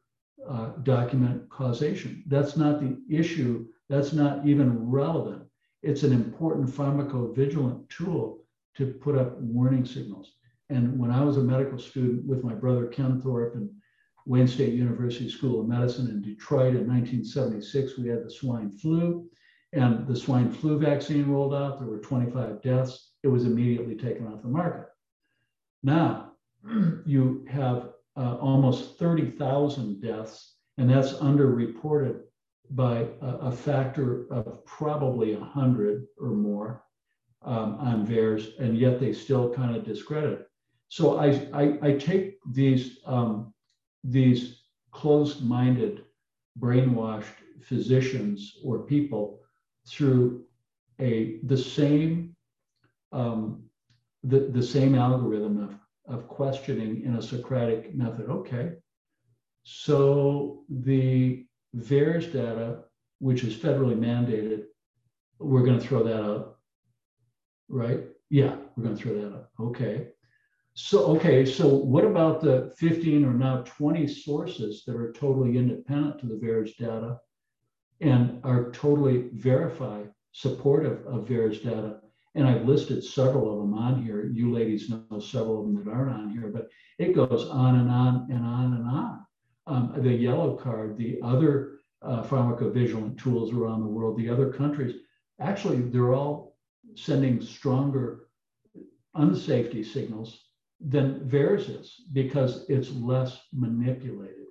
[0.48, 2.22] uh, document causation.
[2.26, 3.66] That's not the issue.
[3.88, 5.42] That's not even relevant.
[5.82, 8.44] It's an important pharmacovigilant tool
[8.76, 10.32] to put up warning signals.
[10.68, 13.70] And when I was a medical student with my brother Ken Thorpe and
[14.26, 19.28] Wayne State University School of Medicine in Detroit in 1976, we had the swine flu,
[19.72, 21.78] and the swine flu vaccine rolled out.
[21.78, 23.12] There were 25 deaths.
[23.22, 24.88] It was immediately taken off the market.
[25.84, 26.32] Now,
[27.07, 32.20] you have uh, almost 30,000 deaths, and that's underreported
[32.70, 36.83] by a, a, factor of probably 100 or more
[37.42, 40.48] um, on VAERS, and yet they still kind of discredit.
[40.88, 43.52] So I, I, I take these, um,
[44.02, 46.05] these closed-minded,
[46.59, 47.24] brainwashed
[47.62, 49.40] physicians or people
[49.87, 50.44] through
[51.00, 52.35] a the same
[53.12, 53.62] um,
[54.24, 58.28] the, the same algorithm of of questioning in a Socratic method.
[58.28, 58.72] Okay,
[59.64, 61.44] so the
[61.76, 62.84] VAERS data,
[63.18, 64.64] which is federally mandated,
[65.38, 66.58] we're going to throw that out,
[67.68, 68.04] right?
[68.30, 69.48] Yeah, we're going to throw that out.
[69.60, 70.08] Okay.
[70.74, 76.20] So, okay, so what about the 15 or now 20 sources that are totally independent
[76.20, 77.18] to the VAERS data
[78.00, 82.00] and are totally verify supportive of VAERS data?
[82.37, 84.27] And I've listed several of them on here.
[84.27, 86.68] You ladies know several of them that aren't on here, but
[86.99, 89.27] it goes on and on and on and on.
[89.66, 94.96] Um, the yellow card, the other uh, pharmacovigilance tools around the world, the other countries,
[95.40, 96.57] actually, they're all
[96.94, 98.29] sending stronger
[99.16, 100.44] unsafety signals
[100.81, 104.46] than VAERS is because it's less manipulated.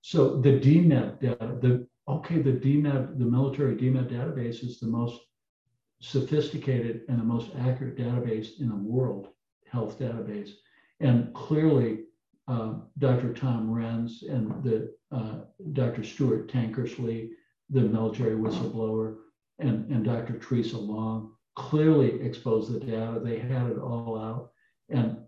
[0.00, 5.20] So the DMED data, the okay, the DMED, the military DMED database is the most
[6.00, 9.28] sophisticated and the most accurate database in the world,
[9.70, 10.50] health database.
[11.00, 12.00] And clearly,
[12.48, 13.32] uh, Dr.
[13.32, 15.40] Tom Renz and the uh,
[15.72, 16.04] Dr.
[16.04, 17.30] Stuart Tankersley,
[17.70, 19.16] the military whistleblower,
[19.58, 20.38] and, and Dr.
[20.38, 23.20] Teresa Long clearly exposed the data.
[23.22, 24.50] They had it all out.
[24.90, 25.18] And,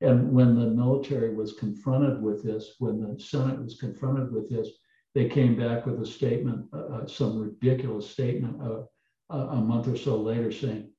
[0.00, 4.68] and when the military was confronted with this, when the Senate was confronted with this,
[5.14, 8.86] they came back with a statement, uh, some ridiculous statement of
[9.30, 10.90] a, a month or so later saying,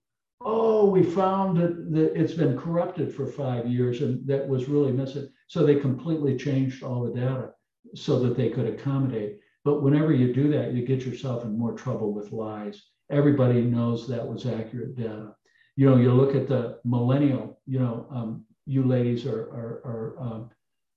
[0.42, 4.92] oh, we found that, that it's been corrupted for five years and that was really
[4.92, 5.30] missing.
[5.48, 7.52] So they completely changed all the data
[7.96, 9.40] so that they could accommodate.
[9.64, 12.82] But whenever you do that, you get yourself in more trouble with lies.
[13.10, 15.34] Everybody knows that was accurate data.
[15.76, 20.16] You know, you look at the millennial, you know, um, you ladies are, are, are
[20.20, 20.50] um,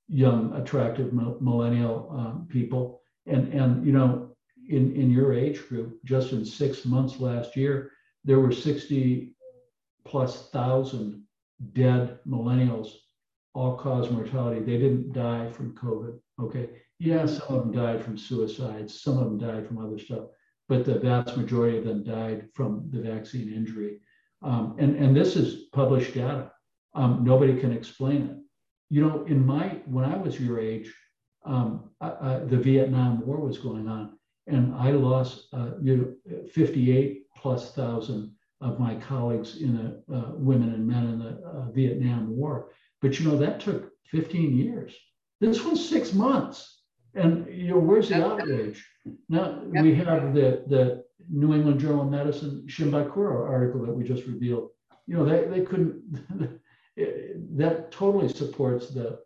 [0.09, 3.01] young, attractive millennial um, people.
[3.27, 4.30] And, and, you know,
[4.71, 7.91] in, in your age group, just in six months last year,
[8.25, 9.35] there were 60
[10.05, 11.25] plus thousand
[11.73, 12.89] dead millennials,
[13.55, 14.61] all cause mortality.
[14.61, 16.19] They didn't die from COVID.
[16.41, 16.71] Okay.
[16.99, 20.27] Yeah, some of them died from suicides, some of them died from other stuff,
[20.69, 24.01] but the vast majority of them died from the vaccine injury.
[24.43, 26.53] Um, and, and this is published data.
[26.95, 28.37] Um, nobody can explain it.
[28.91, 30.93] You know, in my, when I was your age,
[31.45, 34.19] um, the Vietnam War was going on,
[34.51, 40.33] and I lost uh, you know, 58 plus thousand of my colleagues in the uh,
[40.35, 42.71] women and men in the uh, Vietnam War.
[43.01, 44.95] But you know, that took 15 years.
[45.41, 46.83] This was six months.
[47.15, 48.87] And you know, where's the outrage?
[49.29, 49.83] Now yep.
[49.83, 54.69] we have the, the New England Journal of Medicine Shimabukuro article that we just revealed.
[55.07, 56.03] You know, they, they couldn't,
[57.57, 59.21] that totally supports the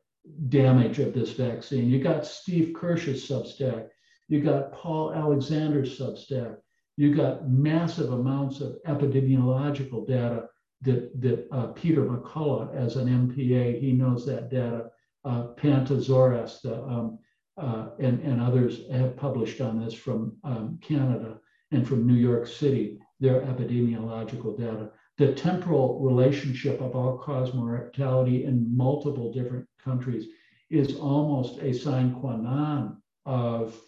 [0.48, 1.90] damage of this vaccine.
[1.90, 3.88] You got Steve Kirsch's Substack,
[4.28, 6.56] you got Paul Alexander's Substack,
[6.96, 10.44] you got massive amounts of epidemiological data
[10.82, 14.90] that, that uh, Peter McCullough, as an MPA, he knows that data.
[15.24, 17.18] Uh, the, um,
[17.56, 21.38] uh, and, and others have published on this from um, Canada
[21.70, 24.90] and from New York City, their epidemiological data.
[25.16, 30.26] The temporal relationship of all cause mortality in multiple different countries
[30.70, 33.80] is almost a sine qua non of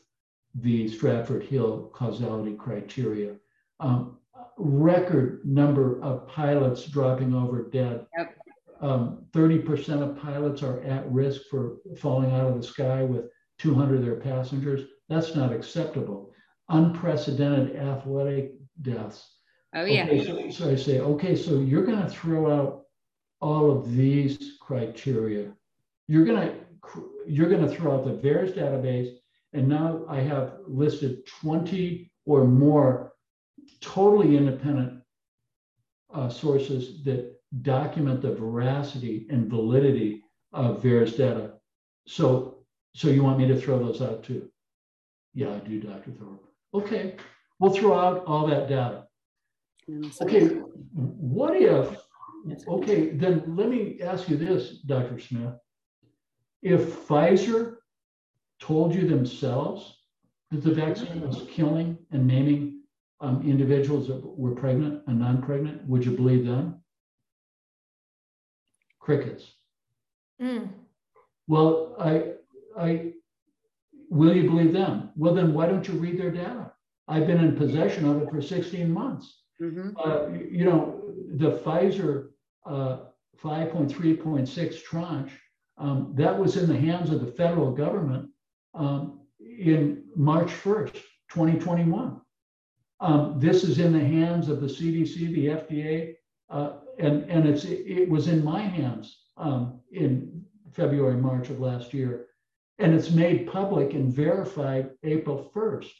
[0.60, 3.34] the Bradford Hill causality criteria.
[3.80, 4.18] Um,
[4.56, 8.06] record number of pilots dropping over dead.
[8.16, 8.36] Yep.
[8.80, 13.26] Um, 30% of pilots are at risk for falling out of the sky with
[13.58, 14.88] 200 of their passengers.
[15.08, 16.32] That's not acceptable.
[16.68, 19.36] Unprecedented athletic deaths.
[19.74, 20.04] Oh, yeah.
[20.04, 22.82] Okay, so, so I say, okay, so you're going to throw out
[23.40, 25.52] all of these criteria.
[26.08, 26.54] You're going to
[27.26, 29.16] you're going to throw out the VAERS database
[29.56, 33.14] and now I have listed 20 or more
[33.80, 35.00] totally independent
[36.12, 41.54] uh, sources that document the veracity and validity of VAERS data.
[42.06, 42.58] So,
[42.94, 44.50] so you want me to throw those out too?
[45.32, 46.10] Yeah, I do, Dr.
[46.10, 46.44] Thorpe.
[46.74, 47.16] Okay,
[47.58, 49.06] we'll throw out all that data.
[50.20, 50.48] Okay,
[50.92, 51.96] what if,
[52.68, 55.18] okay, then let me ask you this, Dr.
[55.18, 55.54] Smith.
[56.62, 57.76] If Pfizer
[58.60, 59.98] told you themselves
[60.50, 62.80] that the vaccine was killing and maiming
[63.20, 66.82] um, individuals that were pregnant and non-pregnant, would you believe them?
[69.00, 69.52] Crickets.
[70.40, 70.68] Mm.
[71.48, 72.32] Well, I,
[72.78, 73.12] I,
[74.10, 75.10] will you believe them?
[75.16, 76.72] Well, then why don't you read their data?
[77.08, 79.42] I've been in possession of it for 16 months.
[79.60, 79.96] Mm-hmm.
[79.96, 81.02] Uh, you know,
[81.36, 82.28] the Pfizer
[82.66, 82.98] uh,
[83.42, 85.32] 5.3.6 tranche,
[85.78, 88.30] um, that was in the hands of the federal government
[88.76, 90.94] um, in March 1st,
[91.30, 92.20] 2021.
[93.00, 96.14] Um, this is in the hands of the CDC, the FDA,
[96.48, 101.92] uh, and, and it's, it was in my hands um, in February, March of last
[101.92, 102.26] year.
[102.78, 105.90] And it's made public and verified April 1st.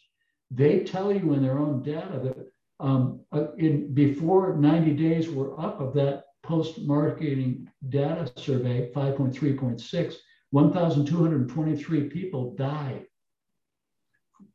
[0.51, 5.59] They tell you in their own data that um, uh, in before 90 days were
[5.59, 10.15] up of that post-marketing data survey, 5.3.6,
[10.57, 13.05] 1,223 people died.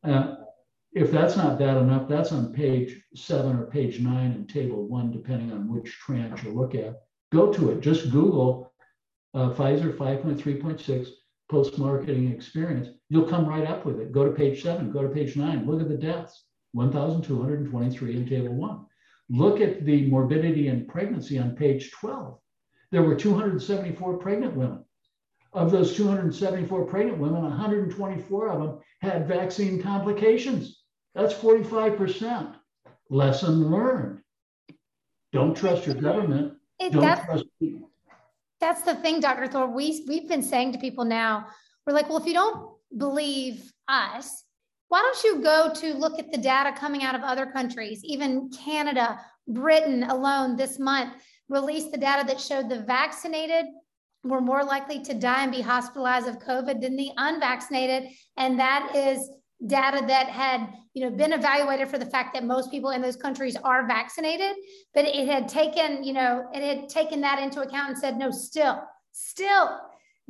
[0.03, 0.33] Uh,
[0.93, 5.11] if that's not bad enough, that's on page seven or page nine in table one,
[5.11, 7.03] depending on which tranche you look at.
[7.31, 7.81] Go to it.
[7.81, 8.73] Just Google
[9.35, 11.07] uh, Pfizer 5.3.6
[11.51, 12.89] post marketing experience.
[13.09, 14.11] You'll come right up with it.
[14.11, 15.67] Go to page seven, go to page nine.
[15.67, 18.87] Look at the deaths 1,223 in table one.
[19.29, 22.39] Look at the morbidity and pregnancy on page 12.
[22.91, 24.83] There were 274 pregnant women.
[25.53, 30.83] Of those 274 pregnant women, 124 of them had vaccine complications.
[31.13, 32.55] That's 45%.
[33.09, 34.21] Lesson learned.
[35.33, 36.53] Don't trust your government.
[36.79, 37.89] It, Don't that's, trust people.
[38.61, 39.47] That's the thing, Dr.
[39.47, 39.67] Thor.
[39.67, 41.47] We, we've been saying to people now,
[41.85, 44.45] we're like, well, if you don't believe us,
[44.87, 48.49] why don't you go to look at the data coming out of other countries, even
[48.49, 51.13] Canada, Britain alone this month
[51.49, 53.65] released the data that showed the vaccinated
[54.23, 58.09] were more likely to die and be hospitalized of COVID than the unvaccinated.
[58.37, 59.29] And that is
[59.67, 63.15] data that had you know been evaluated for the fact that most people in those
[63.15, 64.55] countries are vaccinated
[64.95, 68.31] but it had taken you know it had taken that into account and said no
[68.31, 69.79] still still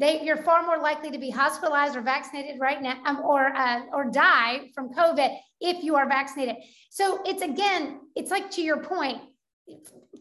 [0.01, 3.81] they, you're far more likely to be hospitalized or vaccinated right now um, or, uh,
[3.93, 6.55] or die from COVID if you are vaccinated.
[6.89, 9.19] So it's again, it's like to your point,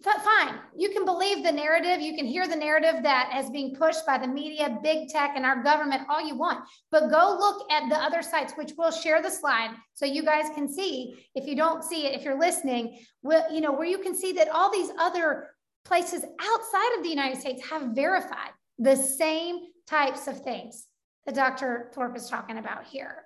[0.03, 0.55] fine.
[0.77, 2.01] You can believe the narrative.
[2.01, 5.45] You can hear the narrative that is being pushed by the media, big tech, and
[5.45, 6.65] our government all you want.
[6.91, 10.47] But go look at the other sites, which we'll share the slide so you guys
[10.55, 11.27] can see.
[11.35, 14.33] If you don't see it, if you're listening, well, you know, where you can see
[14.33, 15.51] that all these other
[15.85, 20.87] places outside of the United States have verified the same types of things
[21.27, 21.91] that Dr.
[21.95, 23.17] Thorpe is talking about here.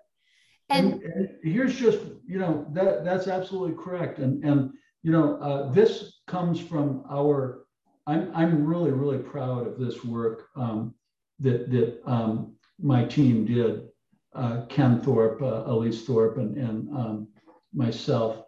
[0.71, 4.19] And, and, and here's just, you know, that that's absolutely correct.
[4.19, 4.71] And and
[5.03, 7.67] you know, uh, this comes from our.
[8.07, 10.95] I'm I'm really really proud of this work um,
[11.41, 13.89] that that um, my team did.
[14.35, 17.29] Uh, Ken Thorpe, uh, Elise Thorpe, and and um,
[17.73, 18.43] myself,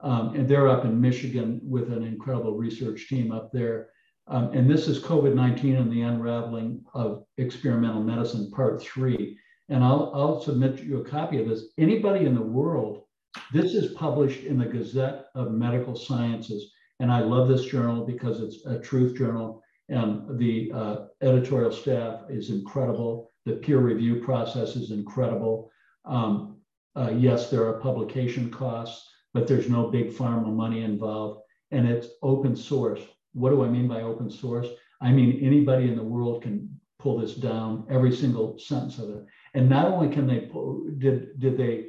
[0.00, 3.88] um, and they're up in Michigan with an incredible research team up there.
[4.28, 9.38] Um, and this is COVID 19 and the unraveling of experimental medicine, part three.
[9.68, 11.66] And I'll, I'll submit you a copy of this.
[11.78, 13.04] Anybody in the world,
[13.52, 16.71] this is published in the Gazette of Medical Sciences.
[17.02, 22.20] And I love this journal because it's a truth journal and the uh, editorial staff
[22.30, 23.28] is incredible.
[23.44, 25.68] The peer review process is incredible.
[26.04, 26.58] Um,
[26.94, 31.40] uh, yes, there are publication costs, but there's no big pharma money involved,
[31.72, 33.00] and it's open source.
[33.32, 34.68] What do I mean by open source?
[35.00, 39.24] I mean anybody in the world can pull this down, every single sentence of it.
[39.54, 41.86] And not only can they pull, did did they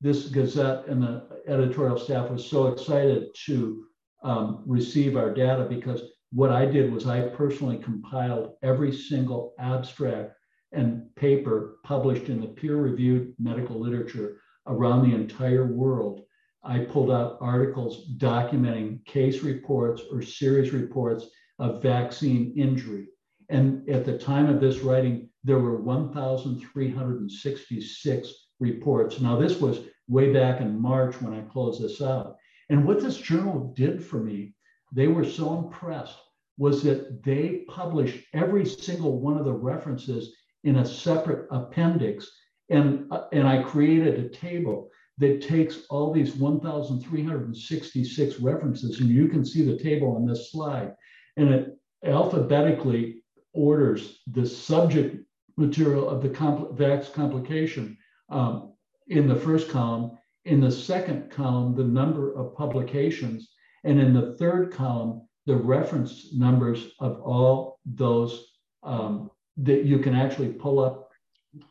[0.00, 3.85] this Gazette and the editorial staff was so excited to
[4.22, 6.02] um, receive our data because
[6.32, 10.32] what I did was I personally compiled every single abstract
[10.72, 16.26] and paper published in the peer-reviewed medical literature around the entire world
[16.66, 21.26] I pulled out articles documenting case reports or series reports
[21.60, 23.06] of vaccine injury.
[23.48, 29.20] And at the time of this writing, there were 1,366 reports.
[29.20, 32.34] Now, this was way back in March when I closed this out.
[32.68, 34.54] And what this journal did for me,
[34.92, 36.16] they were so impressed,
[36.58, 42.28] was that they published every single one of the references in a separate appendix.
[42.70, 49.28] And, uh, and I created a table that takes all these 1,366 references, and you
[49.28, 50.92] can see the table on this slide,
[51.36, 53.22] and it alphabetically
[53.54, 55.24] orders the subject
[55.56, 57.96] material of the compl- VAX complication
[58.28, 58.74] um,
[59.08, 63.50] in the first column, in the second column, the number of publications,
[63.84, 70.14] and in the third column, the reference numbers of all those um, that you can
[70.14, 71.06] actually pull up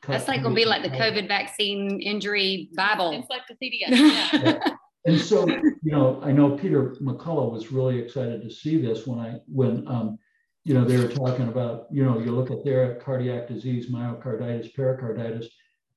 [0.07, 3.11] that's like gonna be like the COVID vaccine injury Bible.
[3.11, 3.87] Encyclopedia.
[3.91, 4.75] Yeah.
[5.07, 9.19] And so, you know, I know Peter McCullough was really excited to see this when
[9.19, 10.17] I when um,
[10.63, 14.73] you know they were talking about, you know, you look at their cardiac disease, myocarditis,
[14.73, 15.47] pericarditis,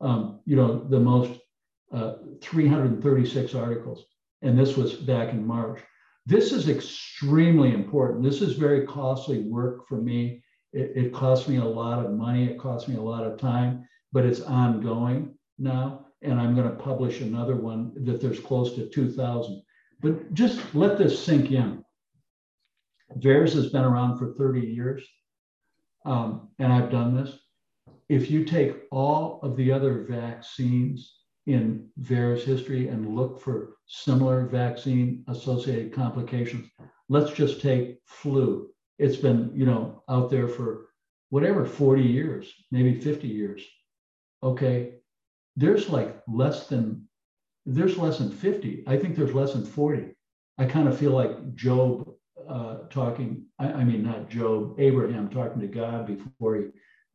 [0.02, 1.40] um, you know, the most
[1.93, 4.05] uh, 336 articles,
[4.43, 5.80] and this was back in March.
[6.26, 8.22] This is extremely important.
[8.22, 12.45] This is very costly work for me it, it cost me a lot of money.
[12.45, 16.07] It cost me a lot of time, but it's ongoing now.
[16.22, 19.62] And I'm going to publish another one that there's close to 2,000.
[20.01, 21.84] But just let this sink in.
[23.18, 25.03] VAERS has been around for 30 years,
[26.05, 27.39] um, and I've done this.
[28.09, 31.17] If you take all of the other vaccines
[31.49, 36.68] in VAERS history and look for similar vaccine associated complications,
[37.09, 38.70] let's just take flu.
[38.99, 40.90] It's been you know out there for
[41.30, 43.62] whatever 40 years maybe 50 years.
[44.42, 44.99] Okay
[45.59, 47.09] there's like less than
[47.66, 50.14] there's less than 50 i think there's less than 40
[50.57, 52.09] i kind of feel like job
[52.49, 56.64] uh, talking I, I, mean not job abraham talking to god before he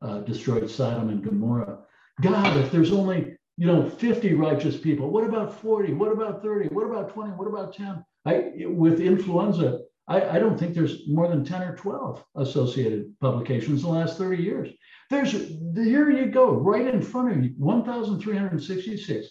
[0.01, 1.79] uh, destroyed sodom and gomorrah.
[2.21, 6.69] God if there's only you know 50 righteous people what about 40 what about 30
[6.69, 11.29] what about 20 what about 10 I, with influenza I, I, don't think there's more
[11.29, 14.69] than 10 or 12 associated publications in the last 30 years.
[15.09, 19.27] There's here you go, right in front of you, 1,366.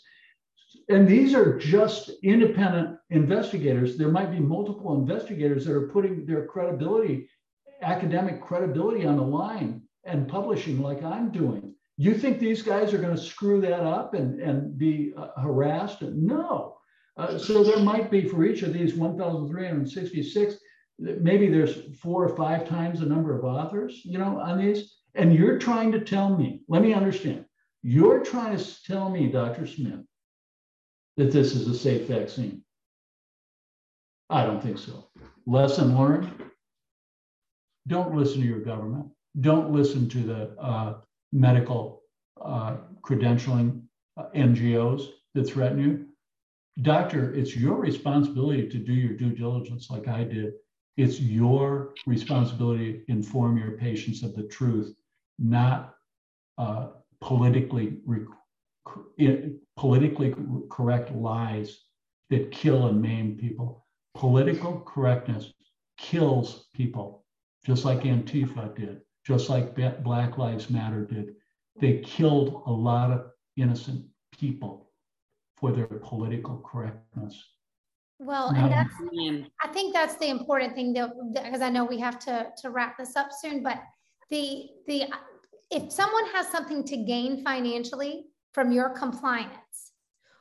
[0.88, 3.96] And these are just independent investigators.
[3.96, 7.28] There might be multiple investigators that are putting their credibility,
[7.82, 11.71] academic credibility on the line and publishing like I'm doing.
[11.98, 16.02] You think these guys are going to screw that up and, and be uh, harassed?
[16.02, 16.78] No.
[17.16, 20.54] Uh, so there might be for each of these 1,366,
[20.98, 24.96] maybe there's four or five times the number of authors, you know, on these.
[25.14, 27.44] And you're trying to tell me, let me understand,
[27.82, 29.66] you're trying to tell me, Dr.
[29.66, 30.00] Smith,
[31.18, 32.64] that this is a safe vaccine.
[34.30, 35.10] I don't think so.
[35.46, 36.30] Lesson learned
[37.88, 39.06] don't listen to your government.
[39.40, 40.94] don't listen to the uh,
[41.32, 42.02] medical
[42.44, 43.82] uh, credentialing
[44.16, 46.06] uh, NGOs that threaten you.
[46.82, 50.54] Doctor, it's your responsibility to do your due diligence like I did.
[50.96, 54.94] It's your responsibility to inform your patients of the truth,
[55.38, 55.94] not
[56.58, 56.88] uh,
[57.20, 57.98] politically
[59.76, 60.34] politically
[60.70, 61.80] correct lies
[62.30, 63.86] that kill and maim people.
[64.14, 65.52] Political correctness
[65.98, 67.24] kills people,
[67.64, 71.34] just like Antifa did, just like Black Lives Matter did.
[71.80, 74.04] They killed a lot of innocent
[74.38, 74.90] people
[75.56, 77.42] for their political correctness.
[78.18, 78.94] Well, and that's,
[79.62, 82.98] I think that's the important thing though, because I know we have to, to wrap
[82.98, 83.80] this up soon, but
[84.30, 85.04] the, the,
[85.70, 89.92] if someone has something to gain financially from your compliance,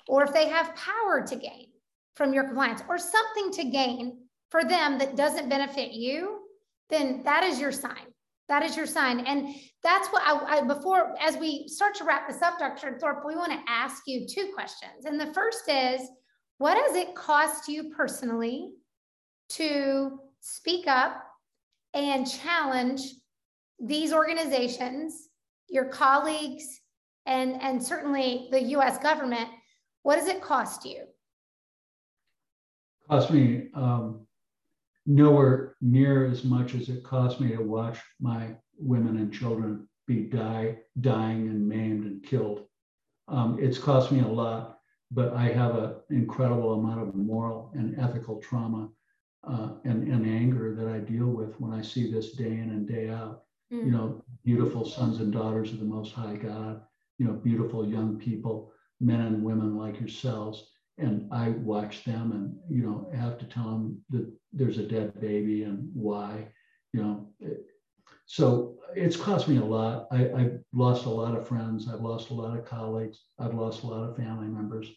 [0.07, 1.67] or if they have power to gain
[2.15, 4.17] from your compliance or something to gain
[4.49, 6.41] for them that doesn't benefit you,
[6.89, 8.10] then that is your sign.
[8.51, 9.21] That is your sign.
[9.21, 12.97] And that's what I, I, before, as we start to wrap this up, Dr.
[12.99, 15.05] Thorpe, we want to ask you two questions.
[15.05, 16.01] And the first is
[16.57, 18.73] what does it cost you personally
[19.51, 21.23] to speak up
[21.93, 22.99] and challenge
[23.79, 25.29] these organizations,
[25.69, 26.81] your colleagues,
[27.25, 29.47] and, and certainly the US government,
[30.03, 31.05] what does it cost you?
[33.09, 34.20] Cost me um,
[35.05, 40.23] nowhere near as much as it cost me to watch my women and children be
[40.23, 42.65] die, dying and maimed and killed.
[43.27, 44.79] Um, it's cost me a lot,
[45.11, 48.89] but I have an incredible amount of moral and ethical trauma
[49.47, 52.87] uh, and, and anger that I deal with when I see this day in and
[52.87, 53.43] day out.
[53.71, 53.85] Mm.
[53.85, 56.81] You know, beautiful sons and daughters of the Most High God
[57.21, 60.70] you know, beautiful young people, men and women like yourselves.
[61.01, 65.19] And I watch them and, you know, have to tell them that there's a dead
[65.19, 66.47] baby and why,
[66.93, 67.27] you know.
[68.25, 70.07] so it's cost me a lot.
[70.11, 71.87] I, have lost a lot of friends.
[71.91, 73.19] I've lost a lot of colleagues.
[73.39, 74.87] I've lost a lot of family members.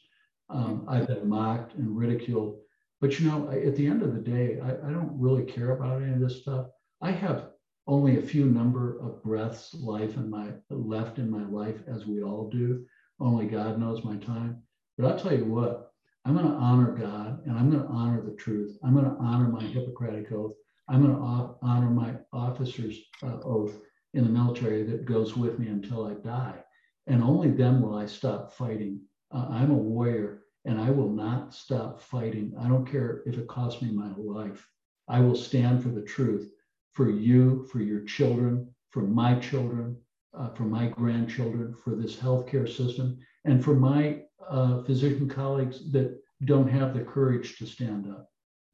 [0.51, 2.59] Um, I've been mocked and ridiculed.
[3.01, 6.03] But, you know, at the end of the day, I, I don't really care about
[6.03, 6.67] any of this stuff.
[7.01, 7.51] I have
[7.87, 12.23] only a few number of breaths life in my left in my life as we
[12.23, 12.85] all do
[13.21, 14.63] only god knows my time
[14.97, 15.93] but i'll tell you what
[16.25, 18.79] i'm going to honor god and i'm going to honor the truth.
[18.83, 20.55] I'm going to honor my hippocratic oath.
[20.89, 23.81] I'm going to honor my officer's uh, oath
[24.13, 26.59] in the military that goes with me until i die.
[27.07, 29.01] And only then will i stop fighting.
[29.35, 32.55] Uh, i'm a warrior and i will not stop fighting.
[32.61, 34.67] I don't care if it costs me my life.
[35.09, 36.51] I will stand for the truth
[36.93, 39.97] for you, for your children, for my children,
[40.39, 46.19] uh, for my grandchildren, for this healthcare system, and for my uh, physician colleagues that
[46.45, 48.29] don't have the courage to stand up.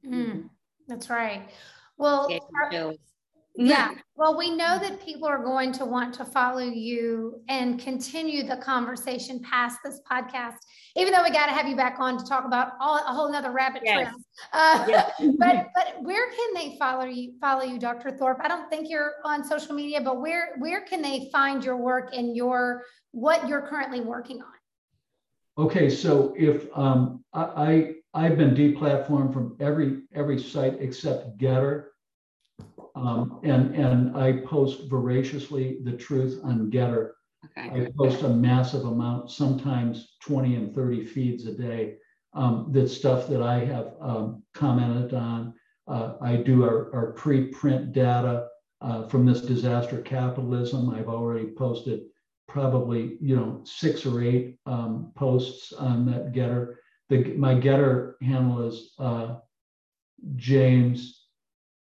[0.06, 0.48] Mm,
[0.88, 1.48] that's right.
[1.98, 2.28] Well,
[3.56, 3.90] yeah.
[4.16, 8.56] Well, we know that people are going to want to follow you and continue the
[8.56, 10.56] conversation past this podcast,
[10.96, 13.30] even though we got to have you back on to talk about all, a whole
[13.30, 13.94] nother rabbit yes.
[13.96, 14.14] trail.
[14.52, 15.12] Uh, yes.
[15.38, 17.32] but but where can they follow you?
[17.40, 18.12] Follow you, Dr.
[18.12, 18.38] Thorpe?
[18.42, 22.14] I don't think you're on social media, but where where can they find your work
[22.14, 24.59] and your what you're currently working on?
[25.60, 31.88] Okay, so if um, I, I I've been deplatformed from every every site except Gettr,
[32.96, 37.10] um, and, and I post voraciously the truth on Gettr.
[37.58, 37.86] Okay.
[37.86, 41.96] I post a massive amount, sometimes 20 and 30 feeds a day.
[42.32, 45.52] Um, that's stuff that I have um, commented on.
[45.86, 48.46] Uh, I do our, our pre-print data
[48.80, 50.90] uh, from this disaster capitalism.
[50.90, 52.02] I've already posted
[52.50, 56.74] probably you know six or eight um, posts on that Gettr.
[57.08, 59.36] The, my Gettr handle is uh,
[60.36, 61.26] James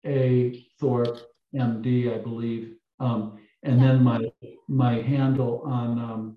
[0.06, 0.66] A.
[0.78, 1.20] Thorpe,
[1.54, 2.74] MD, I believe.
[3.00, 4.30] Um, and then my
[4.68, 6.36] my handle on, um,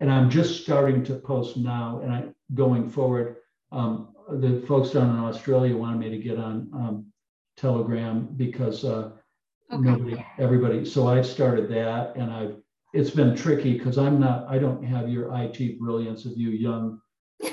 [0.00, 3.36] and I'm just starting to post now, and I going forward.
[3.72, 7.06] Um, the folks down in Australia wanted me to get on um,
[7.56, 9.10] Telegram because uh,
[9.72, 9.82] okay.
[9.82, 10.84] nobody, everybody.
[10.84, 12.56] So I've started that, and I've.
[12.96, 14.46] It's been tricky because I'm not.
[14.48, 17.00] I don't have your IT brilliance of you young,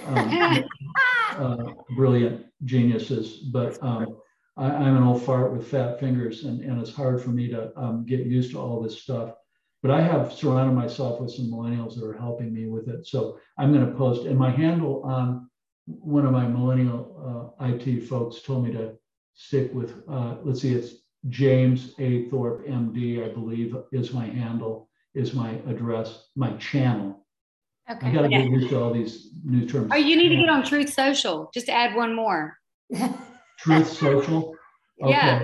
[0.06, 0.64] um,
[1.32, 1.66] uh,
[1.96, 3.82] brilliant geniuses, but.
[3.84, 4.18] Um,
[4.56, 7.72] I, am an old fart with fat fingers, and, and it's hard for me to
[7.76, 9.34] um, get used to all this stuff.
[9.82, 13.06] But I have surrounded myself with some millennials that are helping me with it.
[13.08, 15.50] So I'm going to post, and my handle on
[15.86, 18.94] one of my millennial uh, IT folks told me to
[19.34, 20.94] stick with, uh, let's see, it's
[21.30, 22.30] James A.
[22.30, 27.24] Thorpe, MD, I believe, is my handle, is my address, my channel.
[27.90, 28.08] Okay.
[28.08, 29.92] I got to get used to all these new terms.
[29.94, 31.52] Oh, you need to get on Truth Social.
[31.54, 32.58] Just add one more.
[33.60, 34.56] Truth Social?
[35.02, 35.12] Okay.
[35.12, 35.44] Yeah,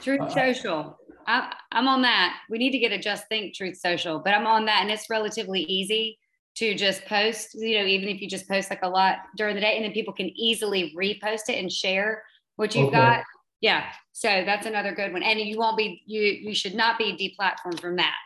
[0.00, 0.98] Truth uh, Social.
[1.26, 2.38] I, I'm on that.
[2.48, 5.10] We need to get a Just Think Truth Social, but I'm on that, and it's
[5.10, 6.18] relatively easy
[6.56, 7.54] to just post.
[7.54, 9.92] You know, even if you just post like a lot during the day, and then
[9.92, 12.24] people can easily repost it and share
[12.56, 12.96] what you've okay.
[12.96, 13.24] got.
[13.60, 17.12] Yeah, so that's another good one, and you won't be you you should not be
[17.38, 18.16] deplatformed from that.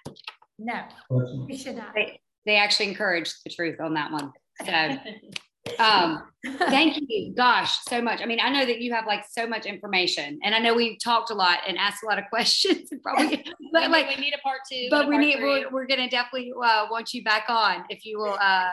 [0.58, 0.82] No,
[1.48, 1.94] you should not.
[1.94, 4.32] They, they actually encouraged the truth on that one.
[4.64, 4.96] So
[5.78, 6.22] um
[6.58, 7.32] thank you.
[7.34, 8.20] Gosh so much.
[8.20, 10.98] I mean i know that you have like so much information and i know we've
[11.02, 14.34] talked a lot and asked a lot of questions and probably but like we need
[14.34, 17.84] a part two but we need we're, we're gonna definitely uh, want you back on
[17.88, 18.68] if you will uh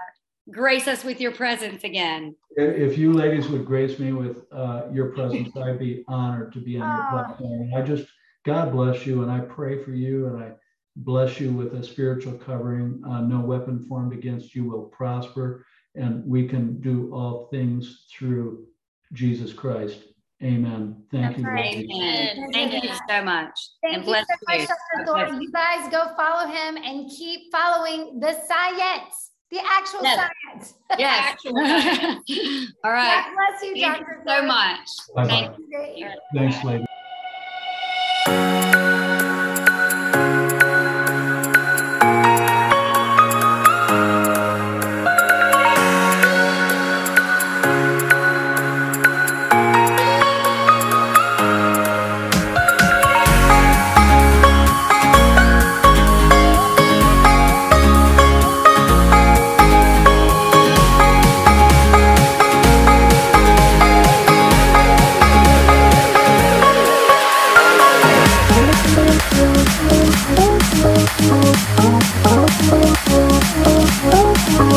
[0.50, 2.36] grace us with your presence again.
[2.58, 6.78] If you ladies would grace me with uh your presence i'd be honored to be
[6.80, 7.74] on your platform.
[7.76, 8.08] I just
[8.44, 10.52] god bless you and i pray for you and i
[10.96, 15.66] bless you with a spiritual covering uh, no weapon formed against you will prosper
[15.96, 18.66] and we can do all things through
[19.14, 20.00] Jesus Christ.
[20.44, 21.04] Amen.
[21.12, 21.48] Thank That's you.
[21.48, 21.76] Right.
[21.76, 22.52] Amen.
[22.52, 23.52] Thank you so much.
[23.84, 25.06] Thank and you so much, Dr.
[25.06, 25.42] Thornton.
[25.42, 30.30] You guys go follow him and keep following the science, the actual yes.
[30.52, 30.74] science.
[30.98, 31.32] Yes.
[31.32, 32.74] actual science.
[32.84, 33.24] all right.
[33.24, 34.24] God bless you, Thank Dr.
[34.26, 34.90] You so much.
[35.16, 35.28] Bye-bye.
[35.28, 36.08] Thank you.
[36.34, 36.86] Thanks, lady.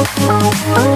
[0.06, 0.93] oh